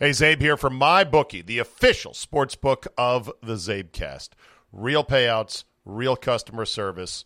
[0.00, 4.28] Hey, Czabe here from MyBookie, the official sports book of the Czabecast.
[4.70, 7.24] Real payouts, real customer service,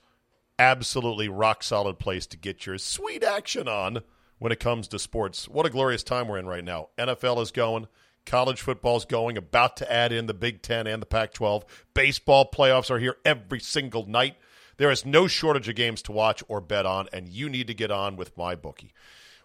[0.59, 4.01] absolutely rock solid place to get your sweet action on
[4.39, 5.51] when it comes to sports.
[5.51, 6.89] What a glorious time we're in right now.
[6.97, 7.89] NFL is going,
[8.25, 11.67] college football is going, about to add in the Big Ten and the Pac 12.
[11.93, 14.37] Baseball playoffs are here every single night.
[14.79, 17.75] There is no shortage of games to watch or bet on, and you need to
[17.75, 18.93] get on with MyBookie.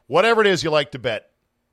[0.06, 1.30] Whatever it is you like to bet,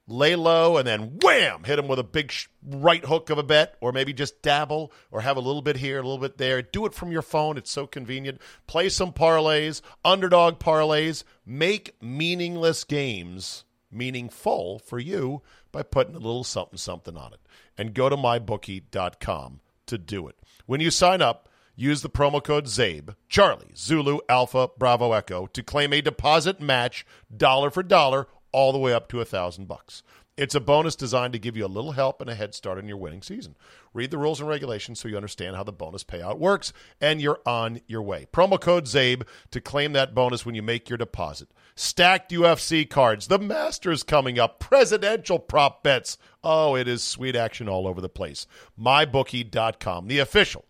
[0.07, 3.77] lay low and then wham, hit them with a big right hook of a bet,
[3.81, 6.63] or maybe just dabble or have a little bit here, a little bit there.
[6.63, 7.57] Do it from your phone.
[7.57, 8.41] It's so convenient.
[8.67, 11.25] Play some parlays, underdog parlays.
[11.47, 17.41] Make meaningless games meaningful for you by putting a little something something on it.
[17.79, 20.37] And go to mybookie.com to do it.
[20.67, 25.63] When you sign up, use the promo code CZABE, Charlie, Zulu, Alpha, Bravo, Echo to
[25.63, 30.05] claim a deposit match dollar for dollar all the way up to a thousand bucks.
[30.37, 32.89] It's a bonus designed to give you a little help and a head start in
[32.89, 33.57] your winning season.
[33.93, 37.41] Read the rules and regulations so you understand how the bonus payout works, and you're
[37.45, 38.27] on your way.
[38.33, 41.49] Promo code CZABE to claim that bonus when you make your deposit.
[41.75, 46.17] Stacked UFC cards, the Masters coming up, presidential prop bets.
[46.43, 48.47] Oh, it is sweet action all over the place.
[48.81, 50.65] MyBookie.com, the official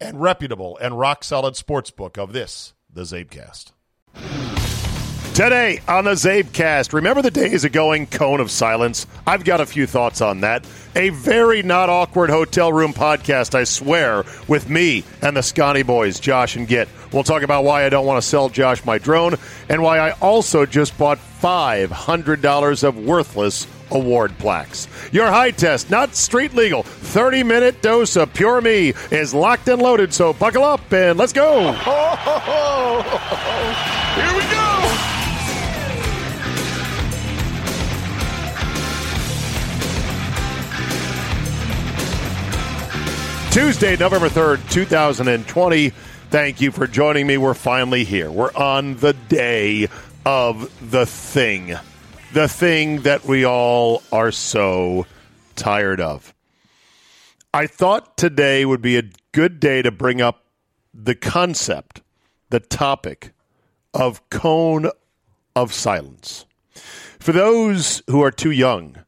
[0.00, 3.72] and reputable and rock solid sports book of this, the Czabecast.
[5.34, 9.04] Today on the Czabecast, remember the days of going cone of silence?
[9.26, 10.64] I've got a few thoughts on that.
[10.94, 16.20] A very not awkward hotel room podcast, I swear, with me and the Scotty boys,
[16.20, 16.88] Josh and Git.
[17.12, 19.34] We'll talk about why I don't want to sell Josh my drone
[19.68, 24.86] and why I also just bought $500 of worthless award plaques.
[25.10, 29.82] Your high test, not street legal, 30 minute dose of Pure Me is locked and
[29.82, 31.72] loaded, so buckle up and let's go.
[34.14, 34.63] Here we go.
[43.54, 45.90] Tuesday, November 3rd, 2020.
[45.90, 47.38] Thank you for joining me.
[47.38, 48.28] We're finally here.
[48.28, 49.86] We're on the day
[50.26, 51.78] of the thing.
[52.32, 55.06] The thing that we all are so
[55.54, 56.34] tired of.
[57.54, 60.42] I thought today would be a good day to bring up
[60.92, 62.02] the concept,
[62.50, 63.34] the topic
[63.94, 64.90] of cone
[65.54, 66.44] of silence.
[67.20, 69.03] For those who are too young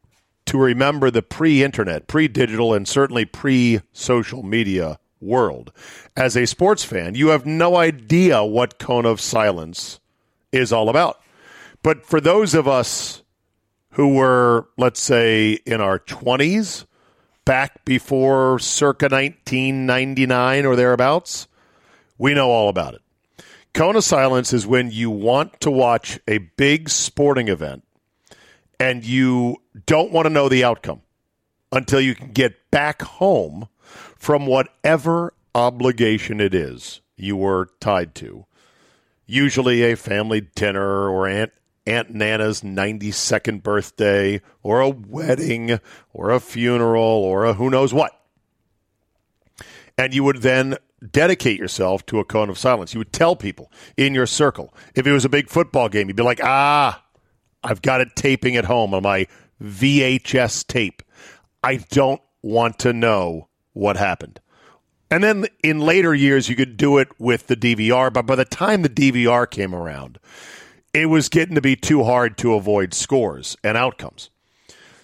[0.47, 5.71] to remember the pre internet, pre digital, and certainly pre social media world.
[6.15, 9.99] As a sports fan, you have no idea what Cone of Silence
[10.51, 11.21] is all about.
[11.83, 13.23] But for those of us
[13.91, 16.85] who were, let's say, in our 20s,
[17.45, 21.47] back before circa 1999 or thereabouts,
[22.17, 23.01] we know all about it.
[23.73, 27.83] Cone of Silence is when you want to watch a big sporting event
[28.79, 31.01] and you don't want to know the outcome
[31.71, 33.67] until you can get back home
[34.15, 38.45] from whatever obligation it is you were tied to.
[39.25, 41.51] Usually a family dinner or Aunt
[41.85, 45.79] Aunt Nana's 92nd birthday or a wedding
[46.13, 48.11] or a funeral or a who knows what.
[49.97, 50.75] And you would then
[51.11, 52.93] dedicate yourself to a cone of silence.
[52.93, 54.73] You would tell people in your circle.
[54.95, 57.03] If it was a big football game, you'd be like, ah,
[57.63, 59.27] I've got it taping at home on my
[59.61, 61.01] VHS tape.
[61.63, 64.39] I don't want to know what happened.
[65.09, 68.45] And then in later years, you could do it with the DVR, but by the
[68.45, 70.19] time the DVR came around,
[70.93, 74.29] it was getting to be too hard to avoid scores and outcomes.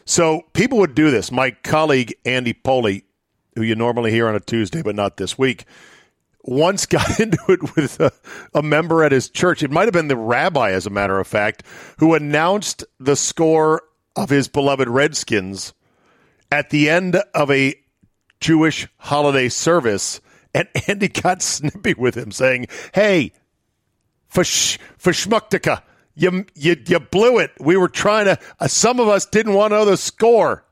[0.05, 1.31] So people would do this.
[1.31, 3.03] My colleague, Andy Pollin,
[3.55, 5.65] who you normally hear on a Tuesday, but not this week,
[6.43, 8.11] once got into it with a,
[8.53, 9.63] a, member at his church.
[9.63, 11.63] It might have been the rabbi, as a matter of fact,
[11.97, 13.83] who announced the score
[14.15, 15.73] of his beloved Redskins
[16.51, 17.75] at the end of a
[18.39, 20.21] Jewish holiday service,
[20.53, 23.31] and Andy got snippy with him, saying, "Hey,
[24.27, 25.81] for sh- for schmucktica,
[26.13, 27.51] you you you blew it.
[27.59, 28.37] We were trying to.
[28.59, 30.65] Uh, some of us didn't want to know the score."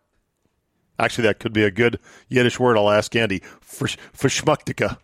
[0.99, 1.97] Actually, that could be a good
[2.27, 2.77] Yiddish word.
[2.77, 4.97] I'll ask Andy for for schmucktica.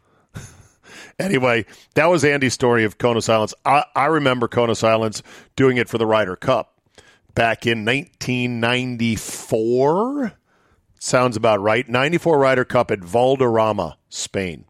[1.19, 1.65] Anyway,
[1.95, 3.55] that was Andy's story of of Silence.
[3.65, 5.23] I, I remember of Silence
[5.55, 6.75] doing it for the Ryder Cup
[7.33, 10.33] back in 1994.
[10.99, 11.87] Sounds about right.
[11.87, 14.65] 94 Ryder Cup at Valderrama, Spain.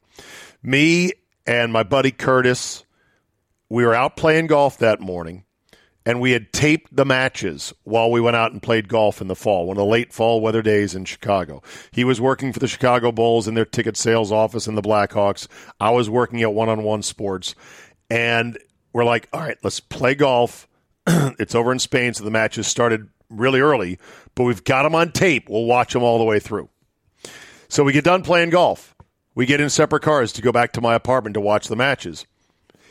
[0.62, 1.14] Me
[1.46, 2.84] and my buddy Curtis,
[3.70, 5.46] we were out playing golf that morning
[6.08, 9.36] and we had taped the matches while we went out and played golf in the
[9.36, 11.62] fall, one of the late fall weather days in Chicago.
[11.92, 15.50] He was working for the Chicago Bulls in their ticket sales office in the Blackhawks.
[15.82, 17.56] I was working at One on One Sports.
[18.10, 18.58] And
[18.94, 20.66] we're like, all right, let's play golf.
[21.08, 24.00] it's over in Spain, so the matches started really early,
[24.34, 25.50] but we've got them on tape.
[25.50, 26.70] We'll watch them all the way through.
[27.68, 28.96] So we get done playing golf.
[29.36, 32.26] We get in separate cars to go back to my apartment to watch the matches.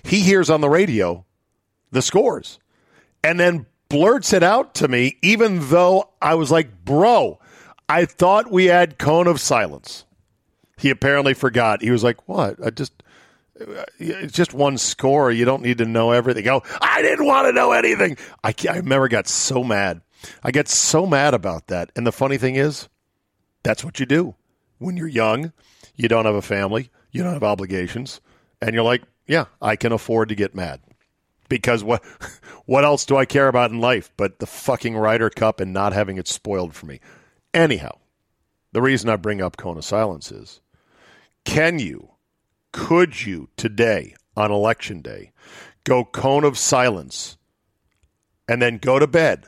[0.03, 1.25] He hears on the radio
[1.91, 2.59] the scores
[3.23, 7.39] and then blurts it out to me, even though I was like, bro,
[7.89, 10.05] I thought we had cone of silence.
[10.77, 11.83] He apparently forgot.
[11.83, 12.65] He was like, what?
[12.65, 12.93] I just.
[13.99, 15.31] It's just one score.
[15.31, 16.47] You don't need to know everything.
[16.47, 18.19] Oh, I didn't want to know anything.
[18.45, 20.03] I, I remember got so mad.
[20.43, 21.91] I get so mad about that.
[21.97, 22.91] And the funny thing is,
[23.63, 24.35] that's what you do
[24.77, 25.53] when you're young.
[25.95, 26.91] You don't have a family.
[27.13, 28.21] You don't have obligations,
[28.61, 30.83] and you're like, yeah, I can afford to get mad
[31.48, 32.04] because what
[32.66, 35.93] what else do I care about in life but the fucking Ryder Cup and not
[35.93, 37.00] having it spoiled for me?
[37.54, 37.98] Anyhow,
[38.72, 40.60] the reason I bring up Cone of Silence is
[41.44, 42.10] can you,
[42.72, 45.32] could you today on election day
[45.84, 47.38] go Cone of Silence
[48.48, 49.46] and then go to bed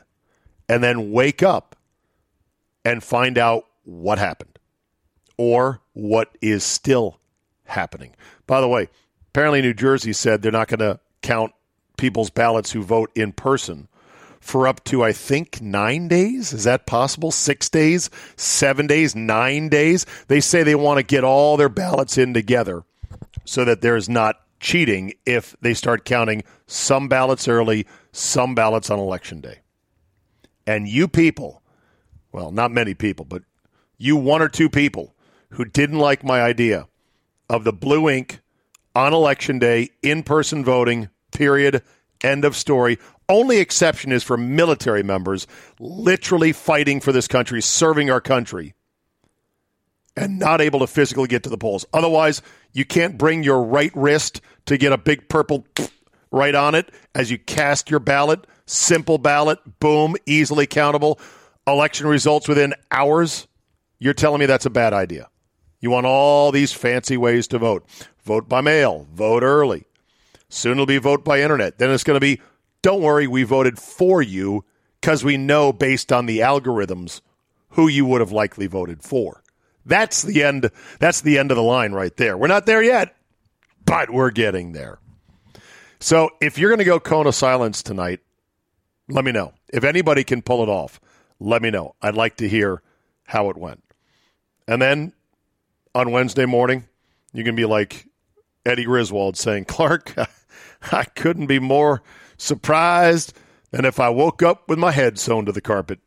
[0.67, 1.75] and then wake up
[2.83, 4.57] and find out what happened
[5.37, 7.19] or what is still
[7.65, 8.15] happening?
[8.47, 8.89] By the way,
[9.29, 11.53] apparently New Jersey said they're not going to count
[11.99, 13.87] people's ballots who vote in person
[14.39, 16.53] for up to, I think, nine days.
[16.53, 17.29] Is that possible?
[17.29, 20.05] Six days, seven days, nine days?
[20.27, 22.83] They say they want to get all their ballots in together
[23.45, 28.97] so that there's not cheating if they start counting some ballots early, some ballots on
[28.97, 29.59] election day.
[30.65, 31.61] And you people,
[32.31, 33.43] well, not many people, but
[33.97, 35.15] you one or two people
[35.51, 36.87] who didn't like my idea
[37.49, 38.39] of the blue ink
[38.95, 41.09] on election day, in person voting,
[41.39, 41.81] period,
[42.21, 42.99] end of story.
[43.29, 45.47] Only exception is for military members
[45.79, 48.73] literally fighting for this country, serving our country,
[50.17, 51.85] and not able to physically get to the polls.
[51.93, 52.41] Otherwise,
[52.73, 55.65] you can't bring your right wrist to get a big purple
[56.31, 58.45] right on it as you cast your ballot.
[58.65, 61.21] Simple ballot, boom, easily countable.
[61.65, 63.47] Election results within hours.
[63.97, 65.29] You're telling me that's a bad idea.
[65.79, 67.85] You want all these fancy ways to vote.
[68.25, 69.85] Vote by mail, vote early.
[70.49, 71.77] Soon it'll be vote by internet.
[71.77, 72.41] Then it's going to be,
[72.81, 74.65] don't worry, we voted for you
[74.99, 77.21] because we know based on the algorithms
[77.69, 79.43] who you would have likely voted for.
[79.85, 80.69] That's the end.
[80.99, 82.37] That's the end of the line right there.
[82.37, 83.15] We're not there yet,
[83.85, 84.99] but we're getting there.
[85.99, 88.19] So if you're going to go cone of silence tonight,
[89.07, 89.53] let me know.
[89.71, 90.99] If anybody can pull it off,
[91.39, 91.95] let me know.
[92.01, 92.81] I'd like to hear
[93.23, 93.83] how it went.
[94.67, 95.13] And then
[95.95, 96.87] on Wednesday morning,
[97.33, 98.07] you can be like
[98.65, 100.15] Eddie Griswold saying, Clark,
[100.91, 102.01] I couldn't be more
[102.37, 103.33] surprised
[103.71, 105.99] than if I woke up with my head sewn to the carpet.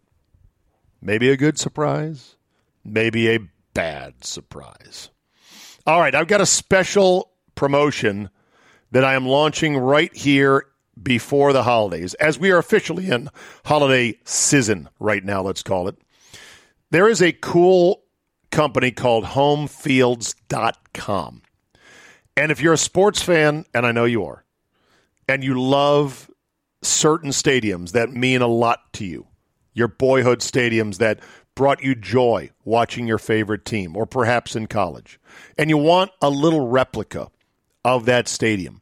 [1.01, 2.37] Maybe a good surprise,
[2.85, 3.41] maybe a
[3.75, 5.11] bad surprise.
[5.87, 8.31] All right, I've got a special promotion
[8.93, 10.67] that I am launching right here
[11.03, 13.29] before the holidays, as we are officially in
[13.65, 15.97] holiday season right now, let's call it.
[16.91, 18.03] There is a cool
[18.51, 21.43] company called homefields.com.
[22.37, 24.42] And if you're a sports fan, and I know you are,
[25.29, 26.31] and you love
[26.83, 29.27] certain stadiums that mean a lot to you,
[29.73, 31.21] your boyhood stadiums that
[31.55, 35.21] brought you joy watching your favorite team, or perhaps in college,
[35.59, 37.31] and you want a little replica
[37.85, 38.81] of that stadium,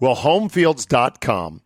[0.00, 1.62] well, homefields.com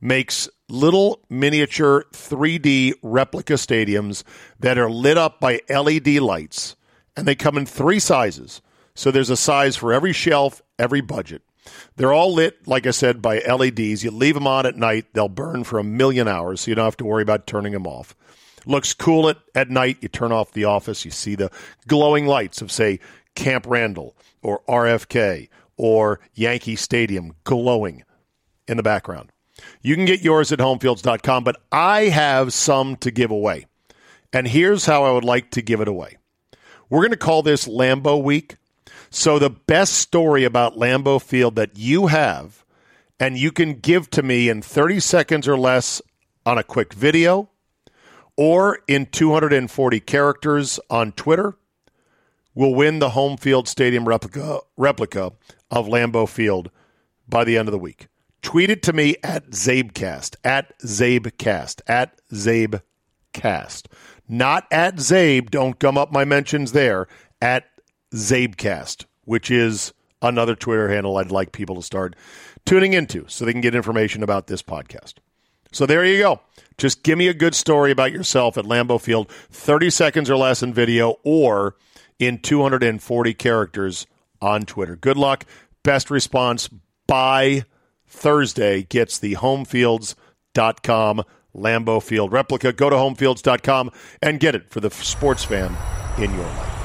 [0.00, 4.22] makes little miniature 3D replica stadiums
[4.58, 6.76] that are lit up by LED lights,
[7.16, 8.62] and they come in three sizes.
[8.94, 11.42] So there's a size for every shelf, every budget.
[11.96, 14.04] They're all lit, like I said, by LEDs.
[14.04, 16.84] You leave them on at night, they'll burn for a million hours, so you don't
[16.84, 18.14] have to worry about turning them off.
[18.66, 19.98] Looks cool at, at night.
[20.00, 21.50] You turn off the office, you see the
[21.86, 23.00] glowing lights of, say,
[23.34, 28.02] Camp Randall or RFK or Yankee Stadium glowing
[28.68, 29.30] in the background.
[29.82, 33.66] You can get yours at homefields.com, but I have some to give away.
[34.32, 36.18] And here's how I would like to give it away.
[36.88, 38.56] We're going to call this Lambeau Week.
[39.10, 42.64] So the best story about Lambeau Field that you have
[43.18, 46.00] and you can give to me in 30 seconds or less
[46.46, 47.50] on a quick video
[48.36, 51.56] or in 240 characters on Twitter
[52.54, 55.32] will win the home field stadium replica replica
[55.70, 56.70] of Lambeau Field
[57.28, 58.06] by the end of the week.
[58.42, 63.86] Tweet it to me at Czabecast, at Czabecast, at Czabecast.
[64.28, 67.06] Not at Czabe, don't gum up my mentions there,
[67.42, 67.64] at
[68.14, 72.16] Czabecast, which is another Twitter handle I'd like people to start
[72.66, 75.14] tuning into so they can get information about this podcast.
[75.72, 76.40] So there you go.
[76.78, 80.62] Just give me a good story about yourself at Lambeau Field, 30 seconds or less
[80.62, 81.76] in video or
[82.18, 84.06] in 240 characters
[84.40, 84.96] on Twitter.
[84.96, 85.44] Good luck.
[85.82, 86.68] Best response
[87.06, 87.64] by
[88.06, 91.22] Thursday gets the homefields.com
[91.54, 92.72] Lambeau Field replica.
[92.72, 93.90] Go to homefields.com
[94.22, 95.76] and get it for the sports fan
[96.18, 96.79] in your life.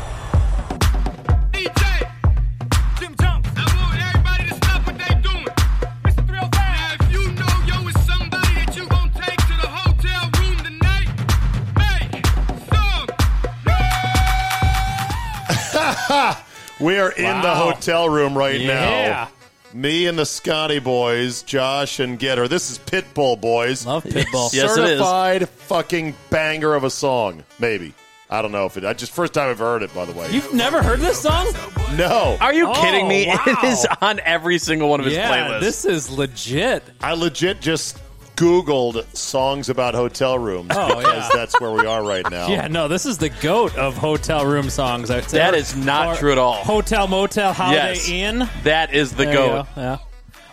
[16.79, 17.41] We are in Wow.
[17.41, 18.67] the hotel room right Yeah.
[19.07, 19.29] now.
[19.73, 22.47] Me and the Scotty boys, Josh and Gitter.
[22.47, 23.85] This is Pitbull boys.
[23.85, 24.53] Love Pitbull.
[24.53, 24.89] Yes, it is.
[24.99, 27.43] Certified fucking banger of a song.
[27.59, 27.93] Maybe.
[28.29, 28.83] I don't know if it.
[28.85, 29.93] I just first time I've heard it.
[29.93, 31.47] By the way, You've never heard this song?
[31.95, 32.37] no.
[32.41, 33.27] Are you Oh, kidding me?
[33.27, 33.35] wow.
[33.45, 35.59] Oh, it is on every single one of his yeah, playlists.
[35.59, 36.83] this is legit.
[37.01, 37.97] I legit just
[38.35, 41.29] Googled songs about hotel rooms Oh, because yeah.
[41.33, 42.47] that's where we are right now.
[42.47, 45.09] Yeah, no, this is the goat of hotel room songs.
[45.09, 45.37] I'd say.
[45.37, 46.55] That is not Or true at all.
[46.55, 48.09] Hotel, motel, Holiday Yes.
[48.09, 48.49] Inn.
[48.63, 49.67] that is the There goat.
[49.75, 49.97] go, Yeah.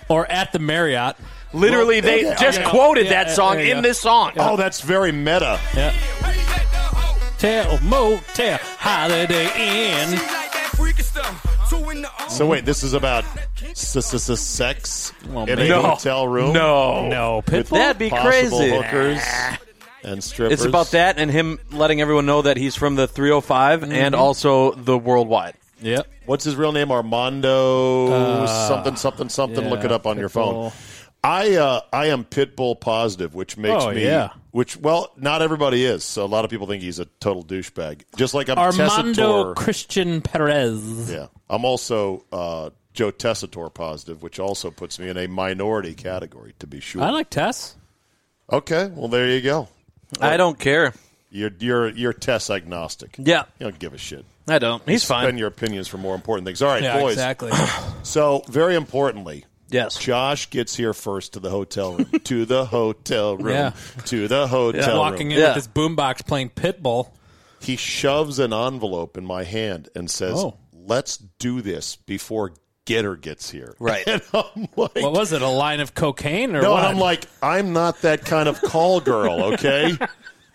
[0.09, 1.17] Or at the Marriott.
[1.53, 2.71] Literally, Well, they okay, just okay.
[2.71, 3.83] quoted Yeah, that song in go.
[3.83, 4.33] this song.
[4.39, 5.59] Oh, that's very meta.
[5.77, 5.91] Yeah.
[5.91, 10.19] Hotel, motel, Holiday Inn.
[12.29, 13.25] So wait, this is about
[13.71, 15.83] s- s- s- sex Well, in a no.
[15.83, 16.53] hotel room.
[16.53, 17.71] No, No, Pitbull.
[17.71, 18.71] That'd be possible crazy.
[18.71, 19.23] Hookers
[20.05, 20.61] and strippers.
[20.61, 23.93] It's about that and him letting everyone know that he's from the 305 Mm-hmm.
[23.93, 25.55] and also the worldwide.
[25.83, 26.07] Yep.
[26.27, 26.91] What's his real name?
[26.93, 29.69] Armando something something something.
[29.69, 30.71] Look Uh, it up on your phone.
[31.23, 31.29] Pitbull.
[31.31, 34.31] I uh, I am Pitbull positive, which makes Oh, me yeah.
[34.51, 36.05] which well, not everybody is.
[36.05, 38.03] So a lot of people think he's a total douchebag.
[38.17, 39.57] Just like I'm Armando Tessitore.
[39.57, 41.11] Christian Perez.
[41.11, 46.55] Yeah, I'm also uh, Joe Tessitore positive, which also puts me in a minority category.
[46.59, 47.03] To be sure.
[47.03, 47.77] I like Tess.
[48.53, 49.69] okay, well there you go.
[50.21, 50.93] I don't care.
[51.31, 53.15] You're you're you're Tess agnostic.
[53.19, 54.25] Yeah, You don't give a shit.
[54.49, 54.83] I don't.
[54.89, 55.25] He's Spend fine.
[55.27, 56.61] Spend your opinions for more important things.
[56.61, 57.13] All right, Yeah, boys.
[57.13, 57.53] exactly.
[58.03, 59.97] So very importantly, Yes.
[59.99, 62.11] Josh gets here first to the hotel room.
[62.25, 63.55] to the hotel room.
[63.55, 63.73] Yeah.
[64.07, 64.99] To the hotel room.
[64.99, 65.33] Walking room.
[65.37, 65.55] in Yeah.
[65.55, 67.11] with this boombox playing Pitbull.
[67.61, 70.57] He shoves an envelope in my hand and says, Oh.
[70.73, 72.53] "Let's do this before
[72.87, 74.03] Gitter gets here." Right.
[74.09, 75.43] And I'm like, What was it?
[75.43, 76.85] A line of cocaine or no, what?
[76.85, 79.43] I'm like, I'm not that kind of call girl.
[79.55, 79.97] Okay.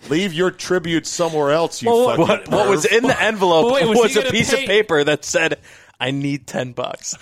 [0.10, 3.74] Leave your tribute somewhere else, you Well, fucking What, what was in the envelope But
[3.74, 5.60] wait, was was, a piece pay- of paper that said,
[6.00, 7.16] "I need ten bucks."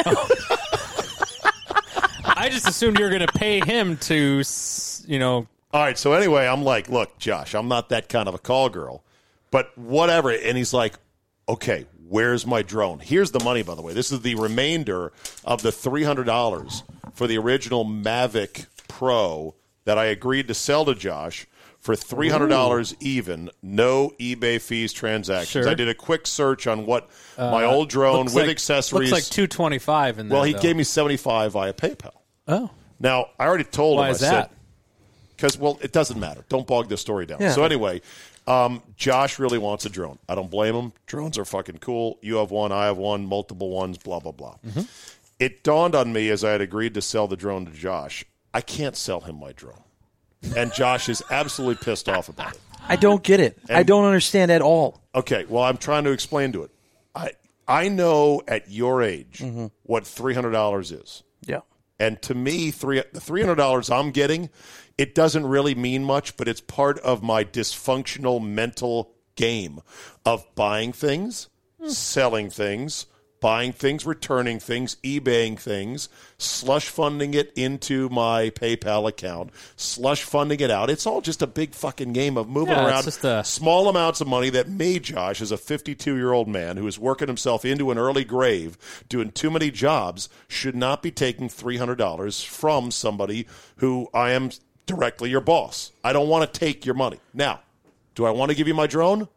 [2.46, 4.44] I just assumed you were going to pay him to,
[5.08, 5.98] you know, All right.
[5.98, 9.04] So anyway, I'm like, look, Josh, I'm not that kind of a call girl,
[9.50, 10.30] but whatever.
[10.30, 10.94] And he's like,
[11.50, 13.00] okay, where's my drone?
[13.00, 13.94] Here's the money, by the way.
[13.94, 15.12] This is the remainder
[15.44, 16.84] of the $300
[17.16, 21.48] for the original Mavic Pro that I agreed to sell to Josh
[21.80, 25.50] for $300 even, no eBay fees transactions.
[25.64, 25.68] Sure.
[25.68, 27.10] I did a quick search on what
[27.40, 29.10] uh, my old drone with like- accessories.
[29.10, 30.60] Looks like 225 in well, he though.
[30.60, 32.12] gave me 75 via PayPal.
[32.48, 32.70] Oh.
[33.00, 34.16] Now, I already told Why him.
[34.16, 34.52] is I that?
[35.36, 36.46] because well, it doesn't matter.
[36.50, 37.40] Don't bog the story down.
[37.42, 37.52] Yeah.
[37.52, 38.02] So anyway,
[38.48, 40.18] um, Josh really wants a drone.
[40.30, 40.94] I don't blame him.
[41.08, 42.18] Drones are fucking cool.
[42.22, 42.72] You have one.
[42.72, 43.26] I have one.
[43.26, 43.98] Multiple ones.
[43.98, 44.56] Blah blah blah.
[44.66, 44.82] Mm-hmm.
[45.40, 48.24] It dawned on me as I had agreed to sell the drone to Josh.
[48.54, 49.84] I can't sell him my drone,
[50.56, 52.62] and Josh is absolutely pissed off about it.
[52.88, 53.58] I don't get it.
[53.70, 55.02] I don't understand at all.
[55.14, 56.72] Okay, well, I'm trying to explain to it.
[57.14, 57.32] I
[57.68, 59.66] I know at your age Mm-hmm.
[59.84, 61.24] what three hundred dollars is.
[61.46, 61.62] Yeah.
[62.00, 64.50] And to me, three the three hundred dollars I'm getting,
[64.98, 69.82] it doesn't really mean much, but it's part of my dysfunctional mental game
[70.26, 71.50] of buying things,
[71.80, 71.90] hmm.
[71.90, 73.06] selling things,
[73.42, 80.60] buying things, returning things, eBaying things, slush funding it into my PayPal account, slush funding
[80.60, 80.90] it out.
[80.90, 84.20] It's all just a big fucking game of moving Yeah, around just a- small amounts
[84.22, 87.66] of money that me, Josh, as a 52 year old man who is working himself
[87.66, 88.78] into an early grave,
[89.10, 93.46] doing too many jobs, should not be taking $300 from somebody
[93.78, 94.50] who I am
[94.88, 95.92] directly your boss.
[96.04, 97.20] I don't want to take your money.
[97.34, 97.60] Now,
[98.16, 99.28] Do I want to give you my drone?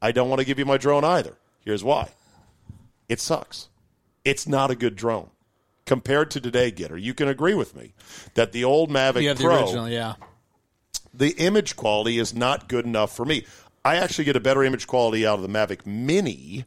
[0.00, 1.36] I don't want to give you my drone either.
[1.64, 2.10] Here's why.
[3.08, 3.68] It sucks.
[4.24, 5.30] It's not a good drone.
[5.86, 7.92] Compared to today, Gitter, you can agree with me
[8.34, 10.14] that the old Mavic You have the Pro, original, yeah.
[11.12, 13.44] the image quality is not good enough for me.
[13.84, 16.64] I actually get a better image quality out of the Mavic Mini,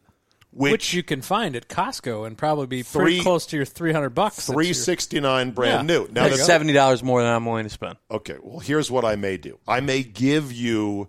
[0.52, 3.64] which, Which you can find at Costco and probably be pretty Three- close to your
[3.66, 4.46] 300 bucks.
[4.46, 5.96] 369 brand Yeah.
[5.98, 6.06] new.
[6.12, 7.96] Now There That's seventy dollars more than I'm willing to spend.
[8.10, 9.58] Okay, well, here's what I may do.
[9.66, 11.08] I may give you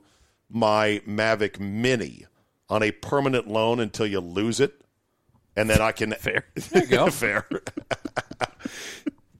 [0.49, 2.25] my Mavic Mini
[2.69, 4.78] on a permanent loan until you lose it,
[5.59, 6.45] and then I can Fair.
[6.55, 7.09] There you go.
[7.11, 7.45] fair.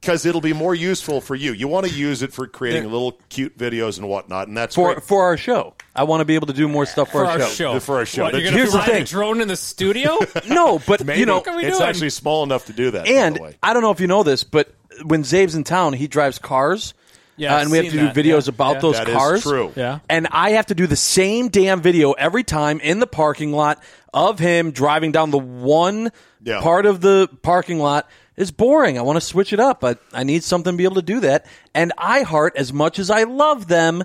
[0.02, 1.52] Because it'll be more useful for you.
[1.52, 4.74] You want to use it for creating There- little cute videos and whatnot, and that's
[4.74, 5.04] For great.
[5.04, 7.40] for our show, I want to be able to do more stuff for, for our
[7.42, 7.48] show.
[7.74, 7.80] show.
[7.82, 8.24] For our show.
[8.24, 9.04] What, you're gonna here's the fly thing.
[9.04, 10.18] drone in the studio?
[10.48, 11.20] No, but Maybe.
[11.20, 11.90] you know, What are we it's doing?
[11.90, 13.06] actually small enough to do that.
[13.06, 13.58] by and the way.
[13.62, 14.74] I don't know if you know this, but
[15.04, 16.94] when Czabe's in town, he drives cars.
[17.40, 18.16] Yeah, uh, and we have to do that.
[18.16, 18.80] videos Yeah, about yeah.
[18.82, 19.42] those That is cars.
[19.44, 19.74] true.
[19.76, 20.00] Yeah.
[20.10, 23.82] And I have to do the same damn video every time in the parking lot
[24.14, 26.12] of him driving down the one
[26.44, 26.62] Yeah.
[26.62, 28.10] part of the parking lot.
[28.36, 28.98] It's boring.
[28.98, 31.20] I want to switch it up, but I need something to be able to do
[31.22, 31.46] that.
[31.74, 34.04] And iHeart, as much as I love them,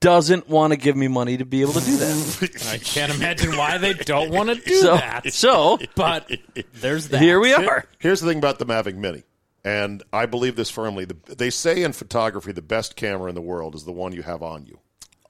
[0.00, 2.66] doesn't want to give me money to be able to do that.
[2.72, 5.32] I can't imagine why they don't want to do so, that.
[5.32, 6.30] so But
[6.74, 7.20] there's that.
[7.20, 7.84] here we are.
[7.98, 9.24] Here's the thing about the Mavic Mini,
[9.64, 11.04] and I believe this firmly.
[11.04, 14.22] The, they say in photography the best camera in the world is the one you
[14.22, 14.78] have on you.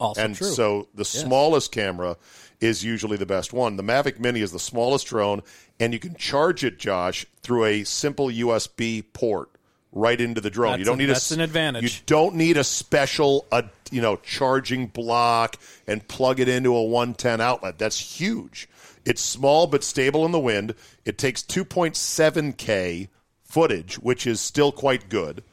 [0.01, 0.49] Also and true.
[0.49, 2.17] so the smallest camera
[2.61, 3.77] is usually the best one.
[3.77, 5.43] The Mavic Mini is the smallest drone,
[5.79, 9.51] and you can charge it, Josh, through a simple USB port
[9.93, 10.81] right into the drone.
[10.81, 11.83] you don't a- need that's a, an advantage.
[11.85, 13.63] You don't need a special, uh,
[13.93, 17.79] you know, charging block and plug it into a 110 outlet.
[17.79, 18.69] That's huge.
[19.05, 20.75] It's small but stable in the wind.
[21.05, 23.09] It takes 2.7K
[23.55, 25.45] footage, which is still quite good,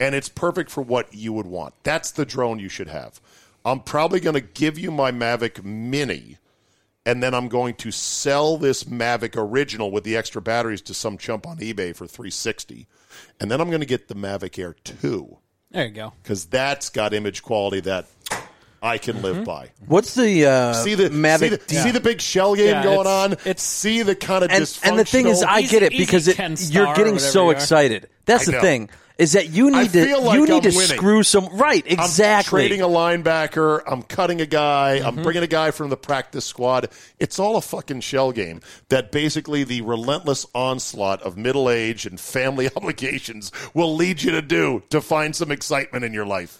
[0.00, 1.74] and it's perfect for what you would want.
[1.82, 3.20] That's the drone you should have.
[3.66, 6.38] I'm probably going to give you my Mavic Mini,
[7.04, 11.18] and then I'm going to sell this Mavic Original with the extra batteries to some
[11.18, 12.86] chump on eBay for 360,
[13.38, 15.36] and then I'm going to get the Mavic Air 2
[15.70, 16.14] there you go.
[16.22, 18.06] because that's got image quality that
[18.82, 19.70] I can live by.
[19.86, 21.38] What's the uh, See the Mavic?
[21.40, 23.32] see the, see the big shell game Yeah, going it's- on.
[23.32, 26.28] it's- see the kind of and, and the thing is, I get it easy because
[26.28, 26.38] it,
[26.72, 28.08] you're getting so you excited.
[28.24, 28.60] That's I the know.
[28.62, 30.96] thing is that you need to like you need I'm to winning.
[30.96, 32.60] screw some right I'm exactly.
[32.60, 33.82] trading a linebacker.
[33.86, 35.06] I'm cutting a guy.
[35.06, 36.88] I'm bringing a guy from the practice squad.
[37.18, 42.18] It's all a fucking shell game that basically the relentless onslaught of middle age and
[42.18, 46.58] family obligations will lead you to do to find some excitement in your life.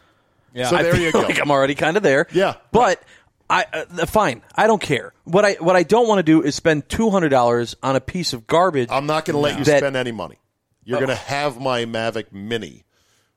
[0.54, 0.68] Yeah.
[0.68, 1.20] So I there feel you go.
[1.20, 2.26] Like I'm already kind of there.
[2.32, 2.54] Yeah.
[2.72, 3.02] but
[3.48, 4.42] I uh, fine.
[4.54, 5.12] I don't care.
[5.24, 8.00] What I what I don't want to do is spend two hundred dollars on a
[8.00, 8.88] piece of garbage.
[8.90, 10.36] I'm not going to let you That- spend any money.
[10.84, 12.84] You're going to have my Mavic Mini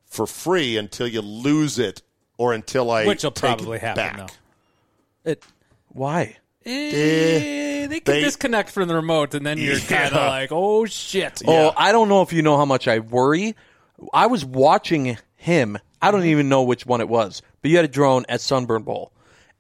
[0.06, 2.02] for free until you lose it
[2.38, 4.18] or until I Which will take probably it happen, back.
[5.24, 5.32] though.
[5.32, 5.44] It,
[5.90, 6.38] Why?
[6.66, 10.86] eh, they can They- disconnect from the remote, and then you're kind of like, oh,
[10.86, 11.42] shit.
[11.46, 13.56] Oh, I don't know if you know how much I worry.
[14.14, 15.78] I was watching him.
[16.04, 18.84] I don't even know which one it was, but you had a drone at Sunburn
[18.84, 19.12] Bowl,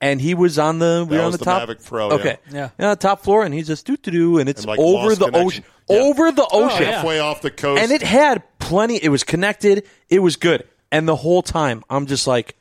[0.02, 1.68] and he was on the we were on was the the top.
[1.70, 2.14] Mavic Pro, yeah.
[2.16, 2.64] Okay, Yeah.
[2.80, 5.08] on the top floor, and he's just doo doo doo, and it's And, like, over
[5.08, 5.46] lost the connection.
[5.48, 5.98] ocean, Yeah.
[6.00, 6.92] over the oh, ocean, yeah.
[6.98, 7.82] Halfway off the coast.
[7.82, 8.98] and it had plenty.
[8.98, 9.88] It was connected.
[10.10, 12.56] It was good, and the whole time I'm just like,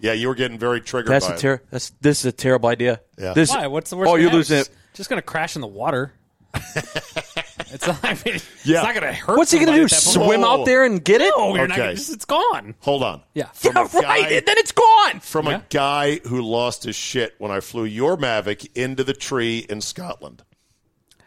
[0.00, 1.40] yeah, you were getting very triggered that's by a it.
[1.40, 3.00] ter- that's this is a terrible idea.
[3.18, 3.32] Yeah.
[3.34, 3.66] This, Why?
[3.68, 4.08] What's the worst?
[4.08, 4.38] Oh, gonna you're happen?
[4.38, 4.74] losing It's it.
[4.94, 6.12] Just going to crash in the water.
[7.74, 7.98] it's not.
[8.02, 8.78] I mean, Yeah.
[8.78, 9.36] It's not going to hurt.
[9.36, 9.84] What's he gonna do?
[9.84, 10.14] at that point.
[10.26, 10.60] Swim Oh.
[10.62, 11.32] out there and get it?
[11.36, 11.76] No, you're not.
[11.76, 11.82] Okay.
[11.86, 12.74] Gonna, just, it's gone.
[12.80, 13.22] Hold on.
[13.34, 13.46] Yeah.
[13.52, 14.22] From Yeah, a right.
[14.22, 15.20] guy- then it's gone.
[15.20, 15.56] from Yeah.
[15.58, 19.80] a guy who lost his shit when I flew your Mavic into the tree in
[19.80, 20.42] Scotland.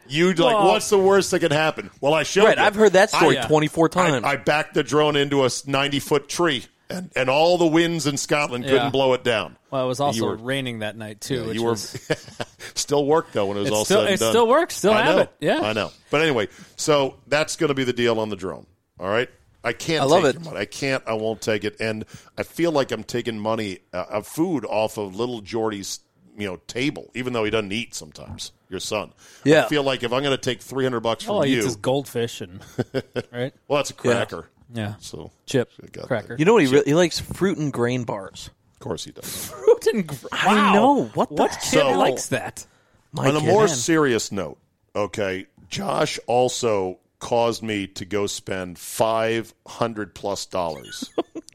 [0.10, 1.89] You like, Well- what's the worst that could happen?
[1.99, 2.63] Well, I showed Right, you.
[2.63, 3.47] I've heard that story I- yeah.
[3.47, 4.23] 24 times.
[4.25, 8.08] I, I backed the drone into a ninety foot tree, and, and all the winds
[8.08, 8.89] in Scotland couldn't Yeah.
[8.89, 9.58] blow it down.
[9.71, 11.41] Well, it was also were- raining that night too.
[11.41, 12.10] Yeah, which you were was,
[12.76, 14.32] still worked though when it was all still- said and it done.
[14.32, 15.21] still works, still I have know.
[15.23, 15.60] it, yeah.
[15.62, 15.91] I know.
[16.10, 18.65] But anyway, so that's going to be the deal on the drone.
[19.00, 19.30] All right.
[19.63, 20.02] I can't.
[20.02, 20.47] I love it.
[20.47, 21.04] I can't.
[21.06, 21.76] I won't take it.
[21.82, 22.06] And
[22.38, 26.00] I feel like I'm taking money uh, of food off of little Jordy's
[26.38, 28.54] you know table, even though he doesn't eat sometimes.
[28.69, 29.12] Your son.
[29.43, 29.65] Yeah.
[29.65, 32.62] I feel like if I'm going to take 300 bucks from oh, you, goldfish and
[33.32, 33.54] right.
[33.67, 34.47] well, that's a cracker.
[34.73, 34.95] Yeah.
[34.99, 36.27] So Chip Should've got cracker.
[36.30, 36.39] that.
[36.39, 38.49] You know what he really, he likes fruit and grain bars.
[38.73, 39.47] Of course he does.
[39.49, 41.06] fruit and gr- I know.
[41.13, 41.97] What the what kid hell?
[41.97, 42.65] likes that?
[43.12, 43.47] My On a kid.
[43.47, 43.75] more Man.
[43.75, 44.58] serious note,
[44.95, 51.10] okay, Josh also caused me to go spend five hundred plus dollars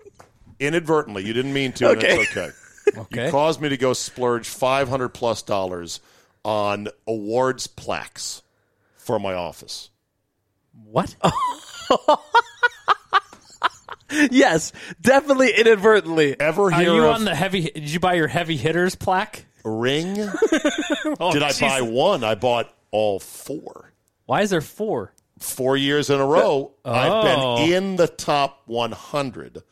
[0.58, 1.24] inadvertently.
[1.24, 2.20] You didn't mean to, and Okay.
[2.20, 2.50] it's okay.
[2.50, 2.56] Okay.
[3.26, 6.00] You caused me to go splurge five hundred plus dollars
[6.44, 8.42] on awards plaques
[8.96, 9.90] for my office.
[10.84, 11.14] What?
[14.30, 16.38] yes, definitely inadvertently.
[16.38, 17.62] Ever Are hear you of on the heavy?
[17.62, 19.44] Did you buy your heavy hitters plaque?
[19.64, 20.16] ring?
[21.20, 22.24] Oh, Did I buy one?
[22.24, 23.92] I bought all four.
[24.26, 25.12] Why is there four?
[25.38, 27.56] Four years in a row, I've Oh.
[27.58, 29.62] been in the top 100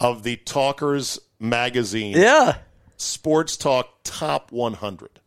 [0.00, 2.56] of the Talkers magazine Yeah.
[2.96, 5.20] Sports Talk Top 100.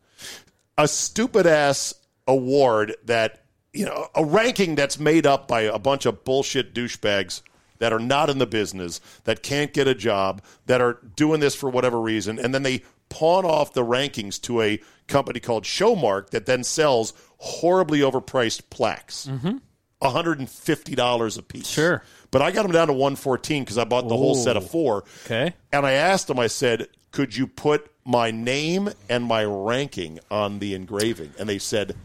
[0.78, 1.94] A stupid ass
[2.28, 7.42] award that, you know, a ranking that's made up by a bunch of bullshit douchebags
[7.82, 11.52] that are not in the business, that can't get a job, that are doing this
[11.52, 16.30] for whatever reason, and then they pawn off the rankings to a company called Showmark
[16.30, 19.26] that then sells horribly overpriced plaques.
[19.26, 19.56] Mm-hmm.
[20.00, 21.66] $150 a piece.
[21.66, 22.04] Sure.
[22.30, 25.02] But I got them down to 114 because I bought the whole set of four.
[25.24, 25.52] Okay.
[25.72, 30.60] And I asked them, I said, could you put my name and my ranking on
[30.60, 31.32] the engraving?
[31.36, 31.96] And they said,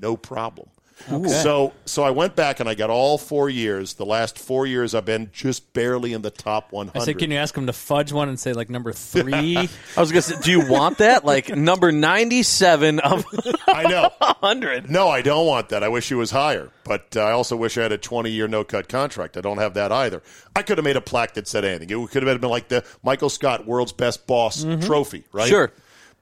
[0.00, 0.68] no problem.
[1.08, 3.94] So, so I went back and I got all four years.
[3.94, 7.00] The last four years, I've been just barely in the top 100.
[7.00, 9.56] I said, can you ask him to fudge one and say like number three?
[9.96, 11.24] I was gonna say, do you want that?
[11.24, 13.24] Like number ninety-seven of
[13.68, 14.10] I know.
[14.20, 14.90] hundred.
[14.90, 15.82] No, I don't want that.
[15.82, 16.70] I wish he was higher.
[16.84, 19.36] But uh, I also wish I had a 20 year no cut contract.
[19.36, 20.22] I don't have that either.
[20.54, 21.90] I could have made a plaque that said anything.
[21.90, 25.48] It could have been like the Michael Scott World's Best Boss trophy, right?
[25.48, 25.72] Sure.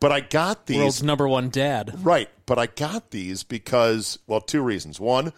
[0.03, 0.77] But I got these.
[0.79, 2.05] World's number one dad.
[2.05, 4.99] Right, but I got these because, well, two reasons.
[5.01, 5.33] One,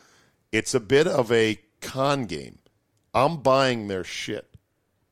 [0.52, 2.58] it's a bit of a con game.
[3.12, 4.48] I'm buying their shit.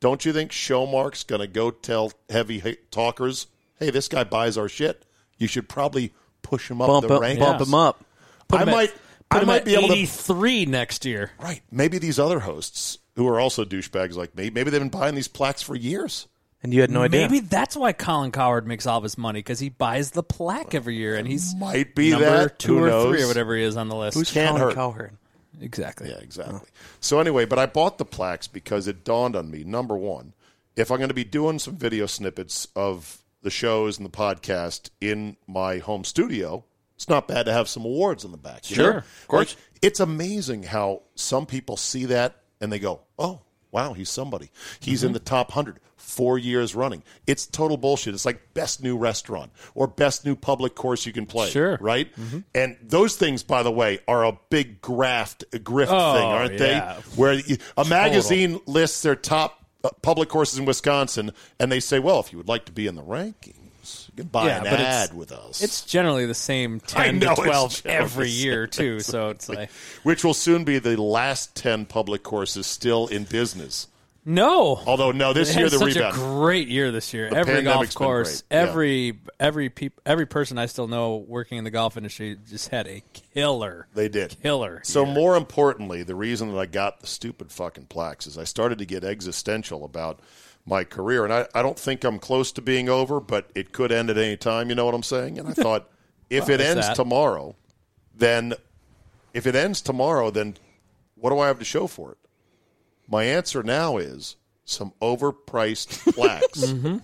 [0.01, 3.47] Don't you think Showmark's going to go tell heavy talkers,
[3.79, 5.05] hey, this guy buys our shit?
[5.39, 6.13] You should probably
[6.43, 7.39] push him up Bump, the up, rankings.
[7.39, 8.05] bump him up.
[8.49, 8.91] Put I him at- might,
[9.31, 9.95] Put I him might at be able to.
[9.95, 11.31] 83 next year.
[11.41, 15.15] Right, maybe these other hosts who are also douchebags like me, maybe they've been buying
[15.15, 16.27] these plaques for years.
[16.63, 17.23] And you had no idea.
[17.23, 20.75] Maybe that's why Colin Cowherd makes all of his money because he buys the plaque
[20.75, 22.59] every year, and he's Might be number that.
[22.59, 23.09] two Who or knows?
[23.15, 24.17] three or whatever he is on the list.
[24.17, 24.75] Who's Can't Colin hurt.
[24.75, 25.17] Cowherd?
[25.61, 26.09] exactly?
[26.11, 26.61] Yeah, exactly.
[27.01, 29.65] So anyway, but I bought the plaques because it dawned on me.
[29.65, 30.35] Number one,
[30.77, 34.91] if I'm going to be doing some video snippets of the shows and the podcast
[35.01, 38.71] in my home studio, it's not bad to have some awards on the back.
[38.71, 38.99] you Sure, know?
[38.99, 39.57] of course.
[39.57, 43.41] Like, it's amazing how some people see that and they go, "Oh,
[43.73, 44.51] wow, he's somebody.
[44.81, 45.07] He's Mm-hmm.
[45.09, 48.15] in the top hundred four years running." It's total bullshit.
[48.15, 51.51] It's like best new restaurant or best new public course you can play.
[51.51, 51.79] Sure.
[51.81, 52.09] right?
[52.55, 56.53] And those things, by the way, are a big graft, a grift Oh, thing, aren't
[56.61, 56.95] yeah.
[56.95, 57.03] they?
[57.17, 57.41] Where
[57.77, 62.31] a magazine lists their top uh, public courses in Wisconsin, and they say, "Well, if
[62.33, 63.03] you would like to be in the
[64.09, 67.19] you can buy Yeah, an but it's- ad with us." It's generally the same ten
[67.19, 69.01] know, to twelve every year too.
[69.01, 69.71] So it's like
[70.03, 73.89] which will soon be the last ten public courses still in business.
[74.25, 74.81] No.
[74.87, 76.15] Although no, this year the such rebound.
[76.15, 77.29] a great year this year.
[77.33, 78.59] every golf course, yeah.
[78.59, 82.87] every every peop, every person I still know working in the golf industry just had
[82.87, 83.03] a
[83.35, 83.89] killer.
[83.95, 84.37] They did.
[84.41, 84.81] killer.
[84.85, 85.15] So year.
[85.15, 88.87] more importantly, the reason that I got the stupid fucking plaques is I started to
[88.87, 90.21] get existential about
[90.65, 93.91] my career, and I, I don't think I'm close to being over, but it could
[93.91, 94.69] end at any time.
[94.69, 95.39] You know what I'm saying?
[95.39, 95.91] And I thought,
[96.31, 96.97] if it ends that.
[96.97, 97.57] tomorrow,
[98.15, 98.55] then
[99.35, 100.57] if it ends tomorrow, then
[101.17, 102.19] what do I have to show for it?
[103.09, 106.99] My answer now is some overpriced plaques Mm-hmm.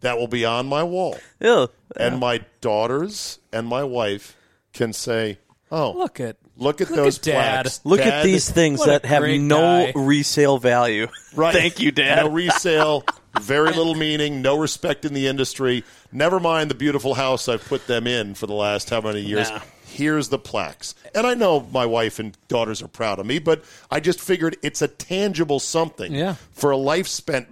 [0.00, 1.68] that will be on my wall, Ew.
[1.96, 4.36] and my daughters and my wife
[4.72, 5.38] can say,
[5.70, 7.32] "Oh, look at Look at Look those at Dad.
[7.62, 7.80] plaques.
[7.84, 9.92] Look at these things that have no guy.
[9.96, 11.08] resale value.
[11.34, 11.54] Right.
[11.54, 12.26] Thank you, Dad.
[12.26, 13.04] No resale,
[13.40, 15.82] very little meaning, no respect in the industry.
[16.12, 19.48] Never mind the beautiful house I've put them in for the last how many years.
[19.48, 19.60] Nah.
[19.92, 20.94] Here's the plaques.
[21.14, 24.56] And I know my wife and daughters are proud of me, but I just figured
[24.62, 26.36] it's a tangible something Yeah.
[26.52, 27.48] for a life spent,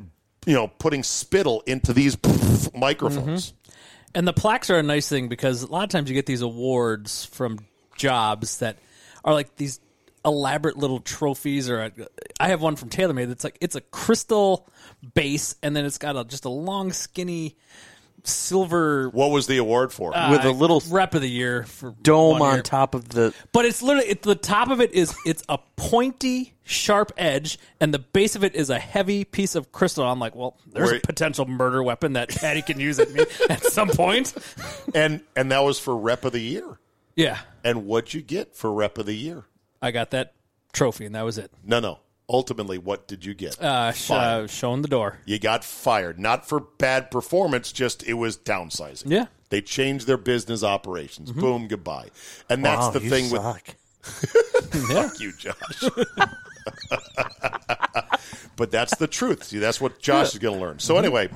[0.47, 2.17] you know, putting spittle into these
[2.75, 3.53] microphones.
[3.53, 3.71] Mm-hmm.
[4.15, 6.43] And the plaques are a nice thing because a lot of times you get these
[6.43, 7.59] awards from
[7.97, 8.79] jobs that
[9.25, 9.79] are like these
[10.25, 11.69] elaborate little trophies.
[11.71, 11.93] Or a,
[12.41, 14.67] I have one from TaylorMade that's like it's a crystal
[15.15, 17.57] base, and then it's got a, just a long, skinny
[18.25, 20.17] silver What was the award for?
[20.17, 22.63] Uh, with a little rep of the year for Dome on year.
[22.63, 23.35] top of the.
[23.53, 27.93] But it's literally it, the top of it is it's a pointy, sharp edge, and
[27.93, 30.05] the base of it is a heavy piece of crystal.
[30.05, 33.25] I'm like, well, there's Where- a potential murder weapon that Patty can use at me
[33.51, 34.35] at some point.
[34.95, 36.79] and and that was for rep of the year.
[37.17, 39.45] Yeah, And what'd you get for rep of the year?
[39.83, 40.33] I got that
[40.73, 41.51] trophy, and that was it.
[41.65, 41.99] No, no.
[42.33, 43.61] Ultimately, what did you get?
[43.61, 45.19] Uh, sh- uh, showing the door.
[45.25, 49.11] You got fired, not for bad performance, just it was downsizing.
[49.11, 49.23] Yeah.
[49.23, 49.33] Mm-hmm.
[49.49, 51.33] They changed their business operations.
[51.33, 52.11] Boom, goodbye.
[52.49, 53.75] And that's Wow, the you thing with suck.
[54.03, 55.83] fuck you, Josh.
[58.57, 59.43] but that's the truth.
[59.45, 60.79] See, that's what Josh is going to learn.
[60.79, 61.31] So anyway,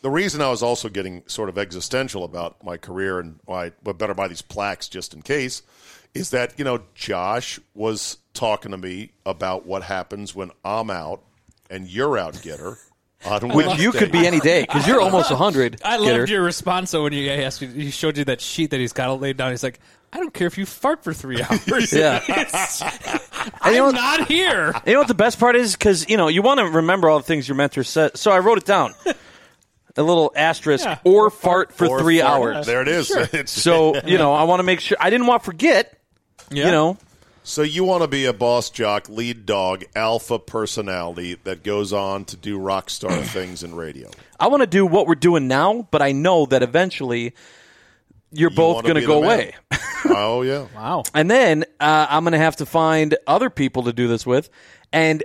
[0.00, 3.92] the reason I was also getting sort of existential about my career and why I
[3.92, 5.60] better buy these plaques just in case
[6.16, 11.22] is that you know Josh was talking to me about what happens when I'm out
[11.70, 12.76] and you're out Gitter
[13.24, 15.80] on Which you could be any day because you're almost 100.
[15.84, 16.18] I Gitter.
[16.18, 19.08] loved your response though when you asked he showed you that sheet that he's got
[19.08, 19.50] all laid down.
[19.50, 19.80] He's like,
[20.12, 21.92] I don't care if you fart for three hours.
[21.92, 22.22] Yeah.
[22.28, 22.82] It's-
[23.62, 24.72] And you know I'm not here.
[24.86, 25.74] You know what the best part is?
[25.76, 28.16] Because, you know, you want to remember all the things your mentor said.
[28.16, 28.92] So I wrote it down.
[29.96, 30.98] A little asterisk Yeah.
[31.04, 32.30] or fart for Or three fart.
[32.56, 32.66] hours.
[32.66, 33.10] There it is.
[33.16, 34.96] It's- So, you know, I want to make sure.
[35.00, 35.95] I didn't want to forget,
[36.50, 36.98] you know.
[37.42, 42.24] So you want to be a boss jock, lead dog, alpha personality that goes on
[42.26, 44.10] to do rock star things in radio.
[44.40, 47.34] I want to do what we're doing now, but I know that eventually
[48.32, 49.54] you're You both going to go away.
[50.08, 50.66] Oh yeah.
[50.74, 51.02] Wow.
[51.14, 54.50] And then uh, I'm going to have to find other people to do this with.
[54.92, 55.24] And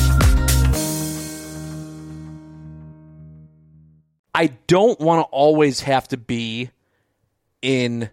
[4.33, 6.69] I don't want to always have to be
[7.61, 8.09] in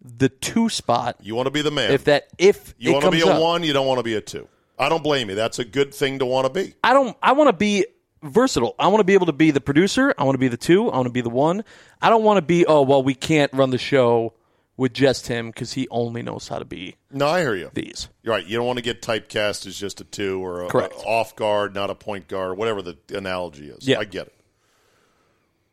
[0.00, 1.16] the two spot.
[1.20, 1.90] You want to be the man.
[1.92, 3.42] If that, if you want to be a up.
[3.42, 4.48] one, you don't want to be a two.
[4.78, 5.34] I don't blame you.
[5.34, 6.74] That's a good thing to want to be.
[6.84, 7.16] I don't.
[7.22, 7.86] I want to be
[8.22, 8.74] versatile.
[8.78, 10.14] I want to be able to be the producer.
[10.18, 10.90] I want to be the two.
[10.90, 11.64] I want to be the one.
[12.00, 12.66] I don't want to be.
[12.66, 14.34] Oh well, we can't run the show
[14.76, 17.70] with just him because he only knows how to be No, I hear you.
[17.72, 18.08] these.
[18.22, 18.44] You're right.
[18.44, 20.92] You don't want to get typecast as just a two or a, Correct.
[20.92, 23.88] a off guard, not a point guard, whatever the analogy is.
[23.88, 23.98] Yeah.
[23.98, 24.34] I get it.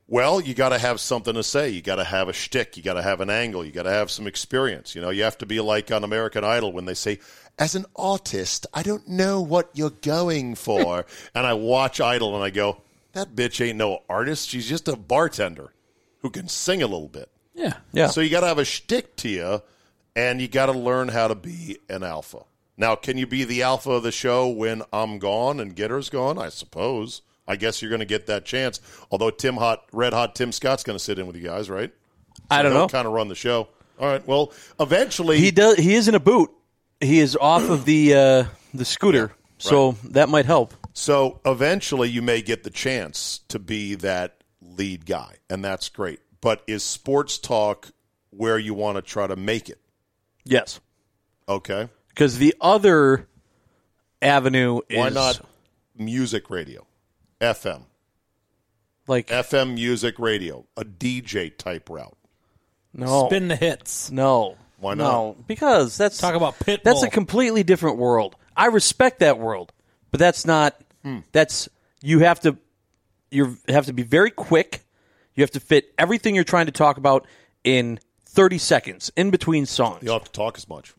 [0.07, 1.69] Well, you got to have something to say.
[1.69, 2.75] You got to have a shtick.
[2.75, 3.65] You got to have an angle.
[3.65, 4.95] You got to have some experience.
[4.95, 7.19] You know, you have to be like on American Idol when they say,
[7.57, 12.43] "As an artist, I don't know what you're going for," and I watch Idol and
[12.43, 12.81] I go,
[13.13, 14.49] "That bitch ain't no artist.
[14.49, 15.73] She's just a bartender
[16.19, 17.77] who can sing a little bit." Yeah.
[17.93, 18.07] Yeah.
[18.07, 19.61] So you got to have a shtick to you,
[20.15, 22.39] and you got to learn how to be an alpha.
[22.75, 26.37] Now, can you be the alpha of the show when I'm gone and Gitter's gone?
[26.37, 27.21] I suppose.
[27.47, 28.79] I guess you're going to get that chance.
[29.11, 31.91] Although Tim Hot, Red Hot Tim Scott's going to sit in with you guys, right?
[32.49, 32.87] I don't know.
[32.87, 33.67] Kind of run the show.
[33.99, 34.25] All right.
[34.27, 35.77] Well, eventually, He does.
[35.77, 36.51] He is in a boot.
[36.99, 40.73] He is off of the uh, the scooter, so that might help.
[40.93, 46.19] so eventually you may get the chance to be that lead guy, and that's great.
[46.39, 47.89] But is sports talk
[48.29, 49.79] where you want to try to make it?
[50.45, 50.79] Yes,
[51.49, 51.89] Okay.
[52.09, 53.27] because the other
[54.21, 55.41] avenue is Why not
[55.97, 56.85] music radio,
[57.43, 57.83] FM?
[59.07, 62.17] like FM music radio, a DJ type route.
[62.93, 64.09] no Spin the hits.
[64.11, 65.03] no Why not?
[65.11, 66.83] no because that's Talk about Pitbull.
[66.83, 68.35] That's a completely different world.
[68.55, 69.73] I respect that world,
[70.11, 70.79] but that's not.
[71.03, 71.19] Hmm.
[71.31, 71.67] That's
[72.01, 72.57] you have to.
[73.31, 74.85] You have to be very quick.
[75.35, 77.25] You have to fit everything you're trying to talk about
[77.63, 80.03] in 30 seconds in between songs.
[80.03, 80.93] You don't have to talk as much.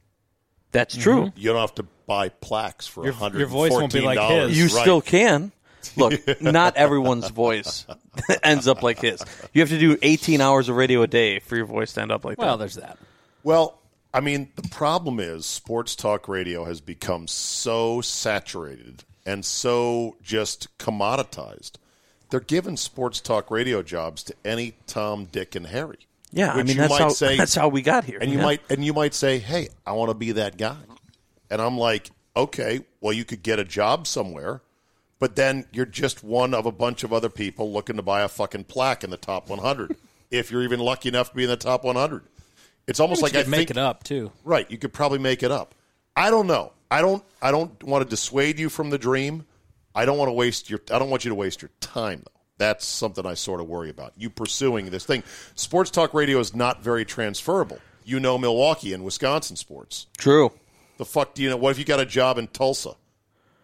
[0.72, 1.32] That's true.
[1.36, 3.38] You don't have to buy plaques for Your- $114.
[3.38, 4.58] your voice won't be like his.
[4.58, 4.82] You Right.
[4.82, 5.52] still can.
[5.96, 7.86] Look, not everyone's voice
[8.42, 9.22] ends up like his.
[9.52, 12.12] You have to do 18 hours of radio a day for your voice to end
[12.12, 12.58] up like Well, that.
[12.62, 12.98] there's that.
[13.42, 13.78] Well,
[14.12, 20.68] I mean, the problem is sports talk radio has become so saturated and so just
[20.78, 21.72] commoditized.
[22.30, 25.98] They're giving sports talk radio jobs to any Tom, Dick, and Harry.
[26.32, 28.18] Yeah, I mean that's might how say- that's how we got here.
[28.20, 28.44] and you Yeah.
[28.44, 30.76] might and you might say, "Hey, I want to be that guy,"
[31.48, 34.60] and I'm like, "Okay, well, you could get a job somewhere,
[35.18, 38.28] but then you're just one of a bunch of other people looking to buy a
[38.28, 39.96] fucking plaque in the top 100.
[40.30, 42.22] if you're even lucky enough to be in the top 100,
[42.86, 44.30] it's almost Like like I could make think it up too.
[44.44, 44.70] right.
[44.70, 45.74] You could probably make it up.
[46.16, 46.72] I don't know.
[46.90, 47.24] I don't.
[47.42, 49.46] I don't want to dissuade you from the dream.
[49.94, 50.80] I don't want to waste your.
[50.92, 52.40] I don't want you to waste your time though.
[52.56, 54.12] That's something I sort of worry about.
[54.16, 55.24] You pursuing this thing.
[55.56, 57.78] Sports talk radio is not very transferable.
[58.04, 60.06] You know Milwaukee and Wisconsin sports.
[60.18, 60.52] True.
[60.98, 61.56] The fuck do you know?
[61.56, 62.94] What if you got a job in Tulsa?